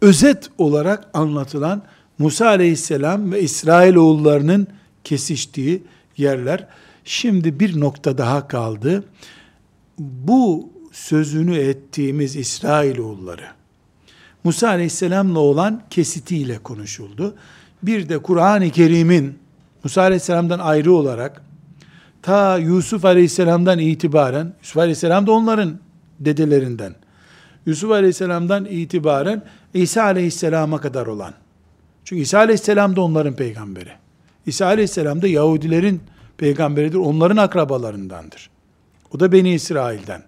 özet 0.00 0.50
olarak 0.58 1.08
anlatılan 1.14 1.82
Musa 2.18 2.46
aleyhisselam 2.46 3.32
ve 3.32 3.42
İsrailoğullarının 3.42 4.66
kesiştiği 5.04 5.82
yerler. 6.16 6.66
Şimdi 7.04 7.60
bir 7.60 7.80
nokta 7.80 8.18
daha 8.18 8.48
kaldı. 8.48 9.04
Bu 9.98 10.70
sözünü 10.92 11.56
ettiğimiz 11.56 12.36
İsrailoğulları, 12.36 13.46
Musa 14.44 14.68
aleyhisselamla 14.68 15.38
olan 15.38 15.82
kesitiyle 15.90 16.58
konuşuldu. 16.58 17.34
Bir 17.82 18.08
de 18.08 18.18
Kur'an-ı 18.18 18.70
Kerim'in 18.70 19.38
Musa 19.84 20.02
aleyhisselamdan 20.02 20.58
ayrı 20.58 20.92
olarak 20.92 21.42
ta 22.22 22.58
Yusuf 22.58 23.04
aleyhisselamdan 23.04 23.78
itibaren, 23.78 24.52
Yusuf 24.62 24.76
aleyhisselam 24.76 25.26
da 25.26 25.32
onların 25.32 25.78
dedelerinden, 26.20 26.94
Yusuf 27.66 27.90
aleyhisselamdan 27.90 28.64
itibaren 28.64 29.44
İsa 29.74 30.02
aleyhisselama 30.02 30.80
kadar 30.80 31.06
olan, 31.06 31.34
çünkü 32.04 32.22
İsa 32.22 32.38
aleyhisselam 32.38 32.96
da 32.96 33.00
onların 33.00 33.36
peygamberi. 33.36 33.90
İsa 34.46 34.66
aleyhisselam 34.66 35.22
da 35.22 35.28
Yahudilerin 35.28 36.00
peygamberidir, 36.38 36.96
onların 36.96 37.36
akrabalarındandır. 37.36 38.50
O 39.14 39.20
da 39.20 39.32
Beni 39.32 39.54
İsrail'den. 39.54 40.22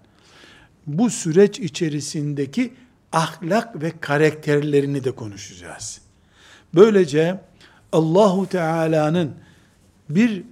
Bu 0.87 1.11
süreç 1.11 1.59
içerisindeki 1.59 2.73
ahlak 3.13 3.83
ve 3.83 3.93
karakterlerini 4.01 5.05
de 5.05 5.13
konuşacağız. 5.13 6.01
Böylece 6.75 7.41
Allahu 7.93 8.47
Teala'nın 8.47 9.35
bir 10.11 10.45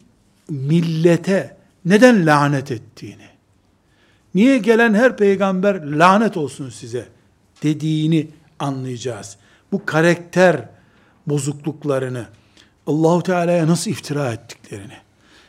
millete 0.48 1.56
neden 1.84 2.26
lanet 2.26 2.70
ettiğini, 2.70 3.26
niye 4.34 4.58
gelen 4.58 4.94
her 4.94 5.16
peygamber 5.16 5.82
lanet 5.82 6.36
olsun 6.36 6.70
size 6.70 7.08
dediğini 7.62 8.28
anlayacağız. 8.58 9.36
Bu 9.72 9.86
karakter 9.86 10.68
bozukluklarını, 11.26 12.26
Allahu 12.86 13.22
Teala'ya 13.22 13.66
nasıl 13.66 13.90
iftira 13.90 14.32
ettiklerini, 14.32 14.96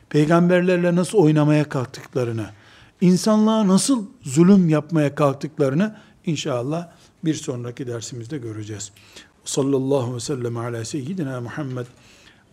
peygamberlerle 0.09 0.95
nasıl 0.95 1.18
oynamaya 1.18 1.70
kalktıklarını, 1.70 2.45
insanlığa 3.01 3.68
nasıl 3.68 4.05
zulüm 4.22 4.70
yapmaya 4.70 5.16
kalktıklarını 5.16 5.95
inşallah 6.26 6.88
bir 7.26 7.34
sonraki 7.34 7.88
dersimizde 7.88 8.38
göreceğiz. 8.38 8.91
Sallallahu 9.45 10.15
ve 10.15 10.19
sellem 10.19 10.57
ala 10.57 10.86
seyyidina 10.86 11.41
Muhammed 11.41 11.86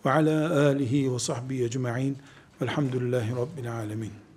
ve 0.05 0.11
ala 0.11 0.65
alihi 0.67 1.13
ve 1.13 1.19
sahbihi 1.19 1.63
ecma'in 1.63 2.17
velhamdülillahi 2.61 3.31
rabbil 3.31 3.73
alemin. 3.73 4.28